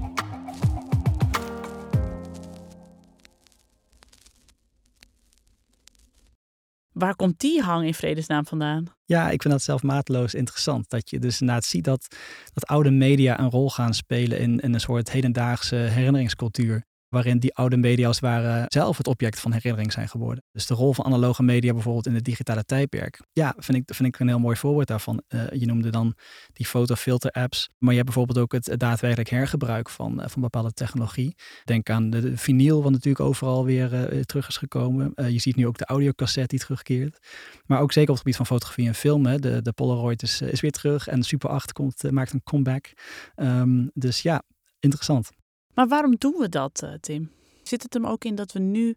Waar 7.03 7.17
komt 7.17 7.41
die 7.41 7.63
hang 7.63 7.87
in 7.87 7.95
vredesnaam 7.95 8.47
vandaan? 8.47 8.85
Ja, 9.05 9.31
ik 9.31 9.43
vind 9.43 9.55
dat 9.55 9.63
zelf 9.63 9.83
mateloos 9.83 10.35
interessant. 10.35 10.91
Dat 10.91 11.11
je 11.11 11.19
dus 11.19 11.41
inderdaad 11.41 11.65
ziet 11.65 11.85
dat, 11.85 12.17
dat 12.53 12.67
oude 12.67 12.91
media 12.91 13.39
een 13.39 13.51
rol 13.51 13.71
gaan 13.71 13.95
spelen 13.95 14.39
in, 14.39 14.61
in 14.61 14.75
een 14.75 14.81
soort 14.81 15.11
hedendaagse 15.11 15.77
herinneringscultuur 15.77 16.85
waarin 17.12 17.38
die 17.38 17.54
oude 17.54 17.76
media 17.76 18.07
als 18.07 18.16
het 18.16 18.25
ware 18.25 18.64
zelf 18.69 18.97
het 18.97 19.07
object 19.07 19.40
van 19.40 19.52
herinnering 19.52 19.92
zijn 19.92 20.09
geworden. 20.09 20.45
Dus 20.52 20.66
de 20.66 20.75
rol 20.75 20.92
van 20.92 21.04
analoge 21.04 21.42
media 21.42 21.73
bijvoorbeeld 21.73 22.07
in 22.07 22.14
het 22.14 22.25
digitale 22.25 22.64
tijdperk. 22.64 23.21
Ja, 23.33 23.54
vind 23.57 23.78
ik, 23.78 23.95
vind 23.95 24.09
ik 24.09 24.21
een 24.21 24.28
heel 24.28 24.38
mooi 24.38 24.57
voorbeeld 24.57 24.87
daarvan. 24.87 25.23
Uh, 25.28 25.50
je 25.50 25.66
noemde 25.66 25.90
dan 25.90 26.14
die 26.52 26.66
fotofilter 26.66 27.31
apps, 27.31 27.69
maar 27.78 27.90
je 27.90 27.97
hebt 27.97 28.11
bijvoorbeeld 28.11 28.38
ook 28.38 28.52
het, 28.52 28.75
daadwerkelijk 28.81 29.28
hergebruik 29.28 29.90
van, 29.90 30.21
uh, 30.21 30.26
van 30.28 30.42
bepaalde 30.42 30.73
technologie. 30.73 31.35
Denk 31.64 31.90
aan 31.90 32.11
de, 32.11 32.37
vinyl, 32.37 32.83
wat 32.83 32.92
natuurlijk 32.92 33.25
overal 33.25 33.64
weer 33.64 34.14
uh, 34.14 34.21
terug 34.21 34.49
is 34.49 34.57
gekomen. 34.57 35.12
je 35.14 35.38
ziet 35.38 35.57
nu 35.57 35.66
ook 35.66 35.78
de 35.78 35.85
audiocassette 35.85 36.49
die 36.49 36.64
terugkeert. 36.64 37.19
Maar 37.66 37.81
ook 37.81 37.92
zeker 37.92 38.09
op 38.11 38.14
het 38.14 38.23
gebied 38.23 38.37
van 38.37 38.47
fotografie 38.47 38.87
en 38.87 38.95
film. 38.95 39.26
Hè. 39.26 39.38
De, 39.38 39.62
de 39.62 39.73
Polaroid 39.73 40.23
is, 40.23 40.40
is 40.40 40.61
weer 40.61 40.71
terug 40.71 41.09
en 41.09 41.23
Super 41.23 41.49
8 41.49 41.73
komt, 41.73 42.11
maakt 42.11 42.33
een 42.33 42.42
comeback. 42.42 42.92
Um, 43.37 43.90
dus 43.95 44.23
ja, 44.23 44.42
interessant. 44.78 45.31
Maar 45.75 45.88
waarom 45.88 46.17
doen 46.19 46.35
we 46.38 46.49
dat, 46.49 46.83
eh, 46.83 46.93
Tim? 47.00 47.31
Zit 47.62 47.83
het 47.83 47.95
hem 47.95 48.07
ook 48.07 48.25
in 48.25 48.35
dat 48.35 48.52
we 48.52 48.59
nu 48.59 48.97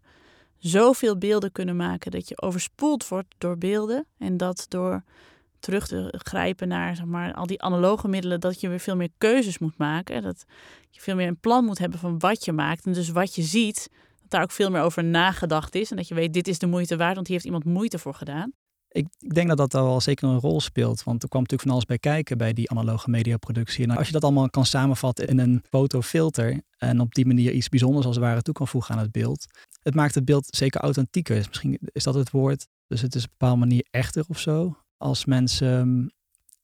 zoveel 0.58 1.18
beelden 1.18 1.52
kunnen 1.52 1.76
maken 1.76 2.10
dat 2.10 2.28
je 2.28 2.42
overspoeld 2.42 3.08
wordt 3.08 3.34
door 3.38 3.58
beelden 3.58 4.06
en 4.18 4.36
dat 4.36 4.66
door 4.68 5.02
terug 5.58 5.86
te 5.86 6.14
grijpen 6.18 6.68
naar 6.68 6.96
zeg 6.96 7.04
maar, 7.04 7.34
al 7.34 7.46
die 7.46 7.62
analoge 7.62 8.08
middelen, 8.08 8.40
dat 8.40 8.60
je 8.60 8.68
weer 8.68 8.80
veel 8.80 8.96
meer 8.96 9.08
keuzes 9.18 9.58
moet 9.58 9.78
maken. 9.78 10.22
Dat 10.22 10.44
je 10.90 11.00
veel 11.00 11.14
meer 11.14 11.28
een 11.28 11.40
plan 11.40 11.64
moet 11.64 11.78
hebben 11.78 11.98
van 11.98 12.18
wat 12.18 12.44
je 12.44 12.52
maakt. 12.52 12.86
En 12.86 12.92
dus 12.92 13.08
wat 13.08 13.34
je 13.34 13.42
ziet, 13.42 13.90
dat 14.20 14.30
daar 14.30 14.42
ook 14.42 14.50
veel 14.50 14.70
meer 14.70 14.82
over 14.82 15.04
nagedacht 15.04 15.74
is. 15.74 15.90
En 15.90 15.96
dat 15.96 16.08
je 16.08 16.14
weet, 16.14 16.32
dit 16.32 16.48
is 16.48 16.58
de 16.58 16.66
moeite 16.66 16.96
waard, 16.96 17.14
want 17.14 17.26
hier 17.26 17.36
heeft 17.36 17.48
iemand 17.48 17.64
moeite 17.64 17.98
voor 17.98 18.14
gedaan. 18.14 18.52
Ik, 18.96 19.06
ik, 19.18 19.34
denk 19.34 19.48
dat 19.48 19.56
dat 19.56 19.72
wel 19.72 20.00
zeker 20.00 20.28
een 20.28 20.40
rol 20.40 20.60
speelt. 20.60 21.02
Want 21.02 21.22
er 21.22 21.28
kwam 21.28 21.42
natuurlijk 21.42 21.68
van 21.68 21.70
alles 21.70 21.84
bij 21.84 21.98
kijken 21.98 22.38
bij 22.38 22.52
die 22.52 22.70
analoge 22.70 23.10
mediaproductie. 23.10 23.84
En 23.84 23.96
als 23.96 24.06
je 24.06 24.12
dat 24.12 24.24
allemaal 24.24 24.50
kan 24.50 24.66
samenvatten 24.66 25.26
in 25.26 25.38
een 25.38 25.62
fotofilter. 25.70 26.60
En 26.78 27.00
op 27.00 27.14
die 27.14 27.26
manier 27.26 27.52
iets 27.52 27.68
bijzonders 27.68 28.06
als 28.06 28.16
het 28.16 28.24
ware 28.24 28.42
toe 28.42 28.54
kan 28.54 28.68
voegen 28.68 28.94
aan 28.94 29.00
het 29.00 29.12
beeld. 29.12 29.46
Het 29.82 29.94
maakt 29.94 30.14
het 30.14 30.24
beeld 30.24 30.46
zeker 30.56 30.80
authentieker. 30.80 31.46
Misschien 31.48 31.78
is 31.92 32.04
dat 32.04 32.14
het 32.14 32.30
woord. 32.30 32.66
Dus 32.86 33.00
het 33.00 33.14
is 33.14 33.24
op 33.24 33.30
een 33.30 33.36
bepaalde 33.38 33.60
manier 33.60 33.86
echter 33.90 34.24
of 34.28 34.38
zo. 34.38 34.76
Als 34.96 35.24
mensen 35.24 36.10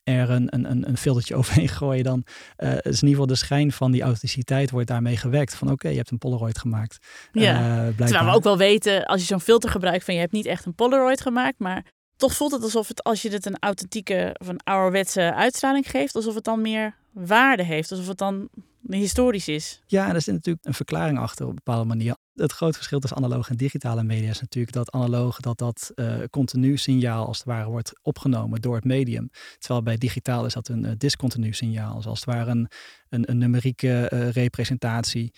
ehm, 0.04 0.16
er 0.18 0.30
een, 0.30 0.54
een, 0.70 0.88
een 0.88 0.96
filtertje 0.96 1.34
overheen 1.40 1.68
gooien, 1.68 2.04
dan 2.04 2.24
uh, 2.58 2.70
is 2.72 2.76
in 2.76 2.84
ieder 2.84 3.08
geval 3.08 3.26
de 3.26 3.34
schijn 3.34 3.72
van 3.72 3.92
die 3.92 4.02
authenticiteit 4.02 4.70
wordt 4.70 4.88
daarmee 4.88 5.16
gewekt. 5.16 5.54
Van 5.54 5.70
oké, 5.70 5.88
je 5.88 5.96
hebt 5.96 6.10
een 6.10 6.18
Polaroid 6.18 6.58
gemaakt. 6.58 6.98
Ja, 7.32 7.86
uh, 7.86 7.96
terwijl 7.96 8.24
we 8.24 8.30
ook 8.30 8.42
wel 8.42 8.58
weten, 8.58 9.04
als 9.04 9.20
je 9.20 9.26
zo'n 9.26 9.40
filter 9.40 9.70
gebruikt 9.70 10.04
van 10.04 10.14
je 10.14 10.20
hebt 10.20 10.32
niet 10.32 10.46
echt 10.46 10.64
een 10.64 10.74
Polaroid 10.74 11.20
gemaakt, 11.20 11.58
maar 11.58 11.84
toch 12.22 12.34
voelt 12.36 12.52
het 12.52 12.62
alsof 12.62 12.88
het, 12.88 13.02
als 13.02 13.22
je 13.22 13.30
het 13.30 13.46
een 13.46 13.58
authentieke 13.58 14.36
of 14.40 14.48
een 14.48 14.60
ouderwetse 14.64 15.34
uitstraling 15.34 15.90
geeft, 15.90 16.14
alsof 16.14 16.34
het 16.34 16.44
dan 16.44 16.60
meer 16.60 16.94
waarde 17.10 17.62
heeft. 17.62 17.90
Alsof 17.90 18.06
het 18.06 18.18
dan 18.18 18.48
historisch 18.88 19.48
is. 19.48 19.82
Ja, 19.86 20.14
er 20.14 20.22
zit 20.22 20.34
natuurlijk 20.34 20.66
een 20.66 20.74
verklaring 20.74 21.18
achter 21.18 21.44
op 21.44 21.50
een 21.50 21.60
bepaalde 21.64 21.88
manier. 21.88 22.16
Het 22.34 22.52
grote 22.52 22.76
verschil 22.76 22.98
tussen 22.98 23.18
analoge 23.18 23.50
en 23.50 23.56
digitale 23.56 24.02
media 24.02 24.30
is 24.30 24.40
natuurlijk 24.40 24.74
dat 24.74 24.90
analoge 24.90 25.42
dat 25.42 25.58
dat 25.58 25.92
uh, 25.94 26.14
continu 26.30 26.76
signaal 26.76 27.26
als 27.26 27.38
het 27.38 27.46
ware 27.46 27.68
wordt 27.68 27.92
opgenomen 28.02 28.60
door 28.60 28.74
het 28.74 28.84
medium. 28.84 29.30
Terwijl 29.58 29.82
bij 29.82 29.96
digitaal 29.96 30.46
is 30.46 30.52
dat 30.52 30.68
een 30.68 30.84
uh, 30.84 30.90
discontinu 30.98 31.52
signaal. 31.52 31.96
Dus 31.96 32.06
als 32.06 32.20
het 32.20 32.28
ware 32.28 32.50
een, 32.50 32.68
een, 33.08 33.30
een 33.30 33.38
numerieke 33.38 34.10
uh, 34.12 34.30
representatie 34.30 35.32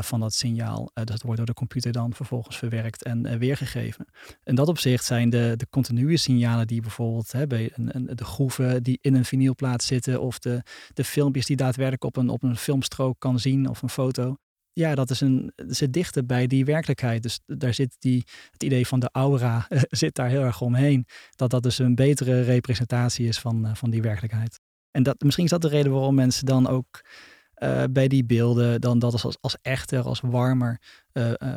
van 0.00 0.20
dat 0.20 0.34
signaal. 0.34 0.90
dus 0.94 1.04
dat 1.04 1.22
wordt 1.22 1.36
door 1.36 1.46
de 1.46 1.54
computer 1.54 1.92
dan 1.92 2.14
vervolgens 2.14 2.56
verwerkt 2.56 3.02
en 3.02 3.38
weergegeven. 3.38 4.06
In 4.44 4.54
dat 4.54 4.68
opzicht 4.68 5.04
zijn 5.04 5.30
de, 5.30 5.54
de 5.56 5.66
continue 5.70 6.16
signalen 6.16 6.66
die 6.66 6.80
bijvoorbeeld 6.80 7.32
hè, 7.32 7.46
bij 7.46 7.70
een, 7.74 7.96
een, 7.96 8.16
de 8.16 8.24
groeven 8.24 8.82
die 8.82 8.98
in 9.00 9.14
een 9.14 9.24
vinylplaat 9.24 9.82
zitten 9.82 10.20
of 10.20 10.38
de, 10.38 10.62
de 10.94 11.04
filmpjes 11.04 11.46
die 11.46 11.56
daadwerkelijk 11.56 12.04
op 12.04 12.16
een, 12.16 12.28
op 12.28 12.42
een 12.42 12.56
filmstrook 12.56 13.18
kan 13.18 13.38
zien 13.38 13.68
of 13.68 13.82
een 13.82 13.88
foto 13.88 14.36
ja, 14.72 14.94
dat 14.94 15.10
is 15.10 15.20
een, 15.20 15.52
zit 15.56 15.92
dichter 15.92 16.26
bij 16.26 16.46
die 16.46 16.64
werkelijkheid. 16.64 17.22
Dus 17.22 17.40
daar 17.46 17.74
zit 17.74 17.96
die, 17.98 18.24
het 18.50 18.62
idee 18.62 18.86
van 18.86 19.00
de 19.00 19.08
aura 19.12 19.66
zit 19.88 20.14
daar 20.14 20.28
heel 20.28 20.42
erg 20.42 20.60
omheen. 20.60 21.06
Dat 21.30 21.50
dat 21.50 21.62
dus 21.62 21.78
een 21.78 21.94
betere 21.94 22.42
representatie 22.42 23.28
is 23.28 23.38
van, 23.38 23.66
uh, 23.66 23.74
van 23.74 23.90
die 23.90 24.02
werkelijkheid. 24.02 24.60
En 24.90 25.02
dat, 25.02 25.22
misschien 25.22 25.44
is 25.44 25.50
dat 25.50 25.62
de 25.62 25.68
reden 25.68 25.92
waarom 25.92 26.14
mensen 26.14 26.46
dan 26.46 26.68
ook 26.68 27.04
uh, 27.62 27.84
bij 27.90 28.08
die 28.08 28.24
beelden 28.24 28.80
dan 28.80 28.98
dat 28.98 29.22
als, 29.22 29.36
als 29.40 29.56
echter, 29.62 30.02
als 30.02 30.20
warmer 30.20 30.80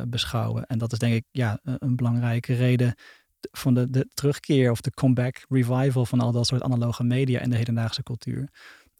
beschouwen. 0.08 0.66
En 0.66 0.78
dat 0.78 0.92
is 0.92 0.98
denk 0.98 1.14
ik 1.14 1.24
ja, 1.30 1.58
een 1.62 1.96
belangrijke 1.96 2.54
reden 2.54 2.94
van 3.50 3.74
de, 3.74 3.90
de 3.90 4.08
terugkeer 4.14 4.70
of 4.70 4.80
de 4.80 4.90
comeback 4.90 5.44
revival 5.48 6.06
van 6.06 6.20
al 6.20 6.32
dat 6.32 6.46
soort 6.46 6.62
analoge 6.62 7.04
media 7.04 7.40
in 7.40 7.50
de 7.50 7.56
hedendaagse 7.56 8.02
cultuur. 8.02 8.48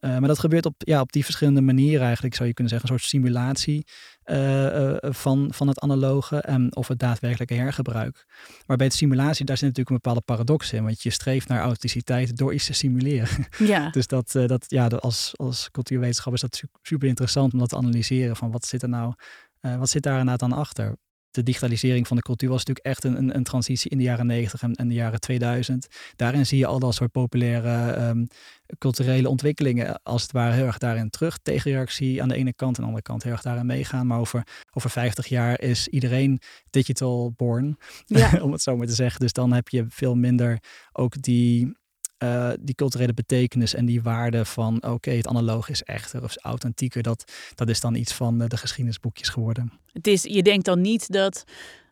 Uh, 0.04 0.18
maar 0.18 0.28
dat 0.28 0.38
gebeurt 0.38 0.66
op, 0.66 0.74
ja, 0.78 1.00
op 1.00 1.12
die 1.12 1.24
verschillende 1.24 1.60
manieren 1.60 2.04
eigenlijk, 2.04 2.34
zou 2.34 2.48
je 2.48 2.54
kunnen 2.54 2.72
zeggen. 2.72 2.92
Een 2.92 2.98
soort 2.98 3.10
simulatie 3.10 3.86
uh, 4.24 4.64
uh, 4.64 4.96
van, 5.00 5.48
van 5.52 5.68
het 5.68 5.80
analoge 5.80 6.36
en 6.36 6.76
of 6.76 6.88
het 6.88 6.98
daadwerkelijke 6.98 7.54
hergebruik. 7.54 8.26
Maar 8.66 8.76
bij 8.76 8.86
het 8.86 8.94
simulatie, 8.94 9.44
daar 9.44 9.56
zit 9.56 9.68
natuurlijk 9.68 9.90
een 9.90 10.02
bepaalde 10.02 10.20
paradox 10.20 10.72
in. 10.72 10.84
Want 10.84 11.02
je 11.02 11.10
streeft 11.10 11.48
naar 11.48 11.58
authenticiteit 11.58 12.36
door 12.36 12.54
iets 12.54 12.66
te 12.66 12.72
simuleren. 12.72 13.28
Ja. 13.58 13.90
dus 13.90 14.06
dat, 14.06 14.32
dat, 14.32 14.64
ja, 14.68 14.86
als, 14.86 15.32
als 15.36 15.70
cultuurwetenschap 15.70 16.32
is 16.32 16.40
dat 16.40 16.62
super 16.82 17.08
interessant 17.08 17.52
om 17.52 17.58
dat 17.58 17.68
te 17.68 17.76
analyseren. 17.76 18.36
Van 18.36 18.50
wat 18.50 18.66
zit 18.66 18.82
er 18.82 18.88
nou, 18.88 19.14
wat 19.60 19.88
zit 19.88 20.02
daar 20.02 20.18
inderdaad 20.18 20.50
dan 20.50 20.58
achter? 20.58 20.96
De 21.34 21.42
digitalisering 21.42 22.06
van 22.06 22.16
de 22.16 22.22
cultuur 22.22 22.48
was 22.48 22.64
natuurlijk 22.64 22.86
echt 22.86 23.04
een, 23.04 23.16
een, 23.16 23.36
een 23.36 23.44
transitie 23.44 23.90
in 23.90 23.98
de 23.98 24.04
jaren 24.04 24.26
90 24.26 24.62
en, 24.62 24.74
en, 24.74 24.88
de 24.88 24.94
jaren 24.94 25.20
2000. 25.20 25.86
Daarin 26.16 26.46
zie 26.46 26.58
je 26.58 26.66
al 26.66 26.78
dat 26.78 26.94
soort 26.94 27.10
populaire 27.10 27.92
ehm, 27.92 28.24
culturele 28.78 29.28
ontwikkelingen 29.28 30.02
als 30.02 30.22
het 30.22 30.32
ware 30.32 30.54
heel 30.54 30.66
erg 30.66 30.78
daarin 30.78 31.10
terug. 31.10 31.38
Tegenreactie 31.38 32.22
aan 32.22 32.28
de 32.28 32.34
ene 32.34 32.52
kant 32.52 32.78
en 32.78 32.84
aan 32.84 32.90
de 32.90 32.94
andere 32.94 33.02
kant 33.02 33.22
heel 33.22 33.32
erg 33.32 33.42
daarin 33.42 33.66
meegaan. 33.66 34.06
Maar 34.06 34.18
over, 34.18 34.46
over 34.72 34.90
50 34.90 35.26
jaar 35.26 35.60
is 35.60 35.88
iedereen 35.88 36.40
digital 36.70 37.32
born, 37.36 37.76
ja. 38.06 38.38
om 38.44 38.52
het 38.52 38.62
zo 38.62 38.76
maar 38.76 38.86
te 38.86 38.94
zeggen. 38.94 39.20
Dus 39.20 39.32
dan 39.32 39.52
heb 39.52 39.68
je 39.68 39.84
veel 39.88 40.14
minder 40.14 40.58
ook 40.92 41.22
die 41.22 41.76
uh, 42.18 42.50
die 42.60 42.74
culturele 42.74 43.14
betekenis 43.14 43.74
en 43.74 43.86
die 43.86 44.02
waarde 44.02 44.44
van 44.44 44.82
oké, 44.82 45.10
het 45.10 45.26
analoog 45.26 45.68
is 45.68 45.82
echter 45.82 46.22
of 46.22 46.36
authentieker, 46.36 47.02
dat, 47.02 47.32
dat 47.54 47.68
is 47.68 47.80
dan 47.80 47.94
iets 47.94 48.12
van 48.12 48.38
de 48.38 48.56
geschiedenisboekjes 48.56 49.28
geworden. 49.28 49.72
Het 49.92 50.06
is, 50.06 50.22
je 50.22 50.42
denkt 50.42 50.64
dan 50.64 50.80
niet 50.80 51.12
dat, 51.12 51.44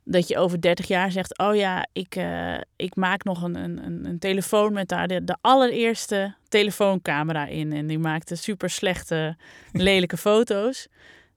dat 0.05 0.29
je 0.29 0.39
over 0.39 0.61
30 0.61 0.87
jaar 0.87 1.11
zegt, 1.11 1.39
oh 1.39 1.55
ja, 1.55 1.87
ik, 1.93 2.17
uh, 2.17 2.61
ik 2.77 2.97
maak 2.97 3.25
nog 3.25 3.43
een, 3.43 3.55
een, 3.55 4.07
een 4.07 4.19
telefoon 4.19 4.73
met 4.73 4.89
daar 4.89 5.09
de, 5.09 5.25
de 5.25 5.37
allereerste 5.41 6.35
telefooncamera 6.49 7.47
in 7.47 7.73
en 7.73 7.87
die 7.87 7.99
maakte 7.99 8.37
super 8.37 8.71
slechte, 8.71 9.37
lelijke 9.73 10.17
foto's. 10.29 10.89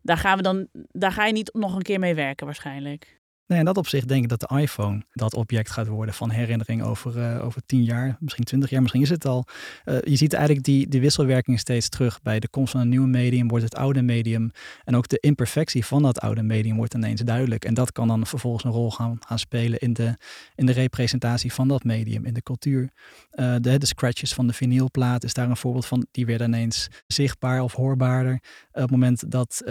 Daar, 0.02 0.18
gaan 0.18 0.38
we 0.38 0.44
dan, 0.44 0.68
daar 0.92 1.12
ga 1.12 1.26
je 1.26 1.34
niet 1.34 1.54
nog 1.54 1.76
een 1.76 1.82
keer 1.82 2.00
mee 2.00 2.16
werken 2.16 2.46
waarschijnlijk. 2.46 3.20
Nee, 3.48 3.60
in 3.60 3.66
dat 3.66 3.78
opzicht 3.78 4.08
denk 4.08 4.24
ik 4.24 4.30
dat 4.30 4.40
de 4.40 4.60
iPhone 4.60 5.04
dat 5.14 5.34
object 5.34 5.72
gaat 5.72 5.88
worden 5.88 6.16
van 6.16 6.30
herinnering 6.30 6.84
over, 6.84 7.18
uh, 7.18 7.46
over 7.46 7.62
tien 7.66 7.84
jaar, 7.84 8.18
misschien 8.20 8.44
twintig 8.44 8.70
jaar, 8.70 8.82
misschien 8.82 9.02
is 9.02 9.10
het 9.10 9.26
al. 9.26 9.46
Uh, 9.86 9.98
je 10.02 10.16
ziet 10.16 10.34
eigenlijk 10.34 10.66
die, 10.66 10.88
die 10.88 11.02
wisselwerking 11.02 11.60
steeds 11.60 11.90
terug. 11.90 12.22
Bij 12.22 12.40
de 12.40 12.48
komst 12.48 12.72
van 12.72 12.82
een 12.82 12.90
nieuwe 12.90 13.08
medium 13.08 13.48
wordt 13.48 13.64
het 13.64 13.76
oude 13.76 14.02
medium 14.02 14.52
en 14.84 14.96
ook 14.96 15.08
de 15.08 15.18
imperfectie 15.20 15.86
van 15.86 16.02
dat 16.02 16.20
oude 16.20 16.44
medium 16.44 16.76
wordt 16.76 16.94
ineens 16.94 17.22
duidelijk. 17.22 17.66
En 17.66 17.74
dat 17.74 17.92
kan 17.92 18.08
dan 18.08 18.26
vervolgens 18.26 18.64
een 18.64 18.72
rol 18.72 18.92
gaan, 18.92 19.18
spelen 19.36 19.80
in 19.80 19.94
de, 19.94 20.18
in 20.56 20.66
de 20.66 20.72
representatie 20.72 21.54
van 21.54 21.68
dat 21.68 21.84
medium, 21.84 22.26
in 22.26 22.34
de 22.34 22.42
cultuur. 22.42 22.90
De, 23.30 23.78
de 23.78 23.86
scratches 23.86 24.34
van 24.34 24.48
de 24.48 24.54
vinylplaat 24.54 25.24
is 25.24 25.34
daar 25.34 25.50
een 25.50 25.58
voorbeeld 25.58 25.86
van. 25.86 26.08
Die 26.12 26.26
werden 26.26 26.48
ineens 26.48 26.88
zichtbaar 27.08 27.62
of 27.62 27.74
hoorbaarder 27.74 28.34
op 28.72 28.82
het 28.82 28.92
moment 28.92 29.32
dat 29.32 29.64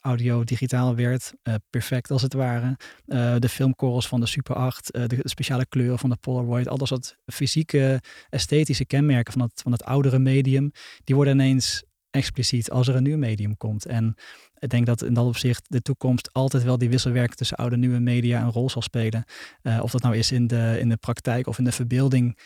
audio 0.00 0.44
digitaal 0.44 0.94
werd, 0.94 1.32
perfect 1.70 2.10
als 2.10 2.22
het 2.22 2.34
ware. 2.34 2.76
Uh, 3.06 3.34
de 3.38 3.48
filmkorrels 3.48 4.08
van 4.08 4.20
de 4.20 4.26
Super 4.26 4.54
8, 4.54 4.96
uh, 4.96 5.02
eh, 5.02 5.08
de 5.08 5.20
speciale 5.28 5.66
kleuren 5.66 5.98
van 5.98 6.10
de 6.10 6.16
Polaroid, 6.16 6.68
al 6.68 6.78
dat 6.78 6.88
soort 6.88 7.16
fysieke, 7.26 8.00
esthetische 8.28 8.84
kenmerken 8.84 9.32
van 9.32 9.42
het, 9.42 9.60
van 9.62 9.72
het 9.72 9.84
oudere 9.84 10.18
medium, 10.18 10.70
die 11.04 11.14
worden 11.14 11.34
ineens 11.34 11.82
expliciet 12.10 12.70
als 12.70 12.88
er 12.88 12.96
een 12.96 13.02
nieuw 13.02 13.16
medium 13.16 13.56
komt. 13.56 13.86
En 13.86 14.14
ik 14.58 14.68
denk 14.68 14.86
dat 14.86 15.02
in 15.02 15.14
dat 15.14 15.26
opzicht 15.26 15.64
de 15.68 15.82
toekomst 15.82 16.32
altijd 16.32 16.62
wel 16.62 16.78
die 16.78 16.90
wisselwerking 16.90 17.36
tussen 17.36 17.56
oude 17.56 17.74
en 17.74 17.80
nieuwe 17.80 17.98
media 17.98 18.42
een 18.42 18.50
rol 18.50 18.70
zal 18.70 18.82
spelen. 18.82 19.24
Uh, 19.62 19.78
of 19.82 19.90
dat 19.90 20.02
nou 20.02 20.16
is 20.16 20.32
in 20.32 20.46
de, 20.46 20.76
in 20.80 20.88
de 20.88 20.96
praktijk 20.96 21.46
of 21.46 21.58
in 21.58 21.64
de 21.64 21.72
verbeelding 21.72 22.38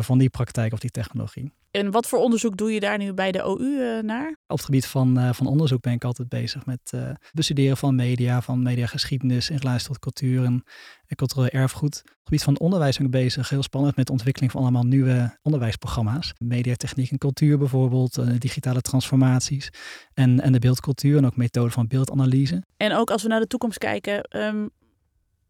van 0.00 0.18
die 0.18 0.30
praktijk 0.30 0.72
of 0.72 0.78
die 0.78 0.90
technologie. 0.90 1.52
En 1.76 1.90
wat 1.90 2.06
voor 2.06 2.18
onderzoek 2.18 2.56
doe 2.56 2.72
je 2.72 2.80
daar 2.80 2.98
nu 2.98 3.12
bij 3.12 3.32
de 3.32 3.42
OU 3.42 3.60
uh, 3.60 4.02
naar? 4.02 4.28
Op 4.28 4.56
het 4.56 4.64
gebied 4.64 4.86
van, 4.86 5.18
uh, 5.18 5.32
van 5.32 5.46
onderzoek 5.46 5.80
ben 5.80 5.92
ik 5.92 6.04
altijd 6.04 6.28
bezig 6.28 6.66
met 6.66 6.92
uh, 6.94 7.10
bestuderen 7.32 7.76
van 7.76 7.94
media, 7.94 8.42
van 8.42 8.62
mediageschiedenis 8.62 9.50
in 9.50 9.56
relatie 9.56 9.86
tot 9.86 9.98
cultuur 9.98 10.44
en, 10.44 10.64
en 11.06 11.16
cultureel 11.16 11.48
erfgoed. 11.48 12.00
Op 12.02 12.08
het 12.08 12.24
gebied 12.24 12.42
van 12.42 12.58
onderwijs 12.58 12.96
ben 12.96 13.06
ik 13.06 13.12
bezig, 13.12 13.48
heel 13.48 13.62
spannend, 13.62 13.96
met 13.96 14.06
de 14.06 14.12
ontwikkeling 14.12 14.52
van 14.52 14.62
allemaal 14.62 14.82
nieuwe 14.82 15.38
onderwijsprogramma's. 15.42 16.32
Mediatechniek 16.38 17.10
en 17.10 17.18
cultuur 17.18 17.58
bijvoorbeeld, 17.58 18.40
digitale 18.40 18.80
transformaties 18.80 19.70
en, 20.14 20.40
en 20.40 20.52
de 20.52 20.58
beeldcultuur 20.58 21.16
en 21.16 21.26
ook 21.26 21.36
methoden 21.36 21.72
van 21.72 21.86
beeldanalyse. 21.86 22.62
En 22.76 22.92
ook 22.92 23.10
als 23.10 23.22
we 23.22 23.28
naar 23.28 23.40
de 23.40 23.46
toekomst 23.46 23.78
kijken, 23.78 24.36
um, 24.36 24.70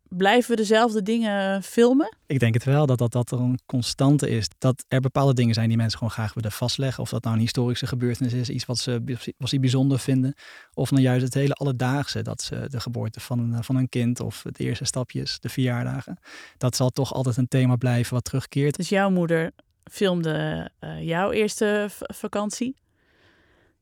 Blijven 0.09 0.51
we 0.51 0.57
dezelfde 0.57 1.03
dingen 1.03 1.62
filmen? 1.62 2.16
Ik 2.27 2.38
denk 2.38 2.55
het 2.55 2.64
wel, 2.64 2.87
dat 2.87 2.99
dat, 2.99 3.12
dat 3.12 3.31
er 3.31 3.40
een 3.40 3.59
constante 3.66 4.29
is. 4.29 4.49
Dat 4.59 4.85
er 4.88 5.01
bepaalde 5.01 5.35
dingen 5.35 5.55
zijn 5.55 5.69
die 5.69 5.77
mensen 5.77 5.99
gewoon 5.99 6.12
graag 6.12 6.35
willen 6.35 6.53
vastleggen. 6.53 7.03
Of 7.03 7.11
dat 7.11 7.23
nou 7.23 7.35
een 7.35 7.42
historische 7.42 7.87
gebeurtenis 7.87 8.33
is, 8.33 8.49
iets 8.49 8.66
wat 8.66 8.79
ze, 8.79 9.19
wat 9.38 9.49
ze 9.49 9.61
bijzonder 9.61 9.99
vinden. 9.99 10.35
Of 10.75 10.90
nou 10.90 11.03
juist 11.03 11.25
het 11.25 11.35
hele 11.35 11.55
alledaagse, 11.55 12.23
dat 12.23 12.42
ze 12.42 12.66
de 12.69 12.81
geboorte 12.81 13.21
van, 13.21 13.64
van 13.64 13.77
een 13.77 13.88
kind 13.88 14.21
of 14.21 14.42
de 14.51 14.64
eerste 14.64 14.85
stapjes, 14.85 15.40
de 15.40 15.49
verjaardagen. 15.49 16.19
Dat 16.59 16.77
zal 16.77 16.90
toch 16.90 17.12
altijd 17.12 17.37
een 17.37 17.49
thema 17.49 17.77
blijven 17.77 18.14
wat 18.14 18.25
terugkeert. 18.25 18.77
Dus 18.77 18.88
jouw 18.88 19.11
moeder 19.11 19.53
filmde 19.90 20.71
uh, 20.81 21.03
jouw 21.03 21.31
eerste 21.31 21.88
vakantie. 21.99 22.77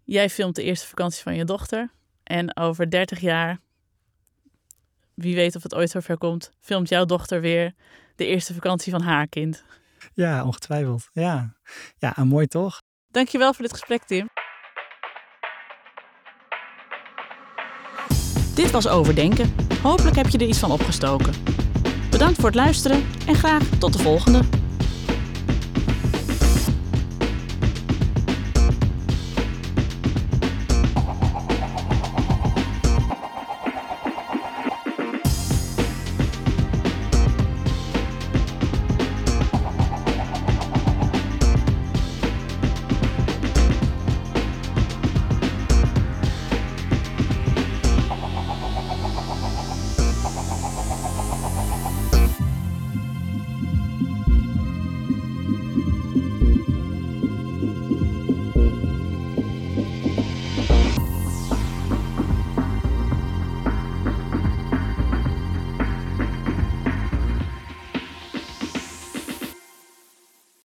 Jij 0.04 0.30
filmt 0.30 0.56
de 0.56 0.62
eerste 0.62 0.86
vakantie 0.86 1.22
van 1.22 1.34
je 1.34 1.44
dochter. 1.44 1.90
En 2.22 2.56
over 2.56 2.90
30 2.90 3.20
jaar 3.20 3.60
wie 5.14 5.34
weet 5.34 5.56
of 5.56 5.62
het 5.62 5.74
ooit 5.74 5.90
zover 5.90 6.18
komt, 6.18 6.52
filmt 6.60 6.88
jouw 6.88 7.04
dochter 7.04 7.40
weer 7.40 7.74
de 8.16 8.26
eerste 8.26 8.54
vakantie 8.54 8.92
van 8.92 9.02
haar 9.02 9.26
kind. 9.26 9.64
Ja, 10.14 10.44
ongetwijfeld. 10.44 11.08
Ja, 11.12 11.54
ja 11.98 12.16
en 12.16 12.26
mooi 12.26 12.46
toch? 12.46 12.82
Dankjewel 13.10 13.54
voor 13.54 13.62
dit 13.62 13.72
gesprek, 13.72 14.04
Tim. 14.04 14.28
Dit 18.54 18.70
was 18.70 18.88
Overdenken. 18.88 19.54
Hopelijk 19.82 20.16
heb 20.16 20.28
je 20.28 20.38
er 20.38 20.46
iets 20.46 20.58
van 20.58 20.70
opgestoken. 20.70 21.32
Bedankt 22.10 22.36
voor 22.36 22.44
het 22.44 22.54
luisteren 22.54 23.04
en 23.26 23.34
graag 23.34 23.62
tot 23.78 23.92
de 23.92 23.98
volgende. 23.98 24.63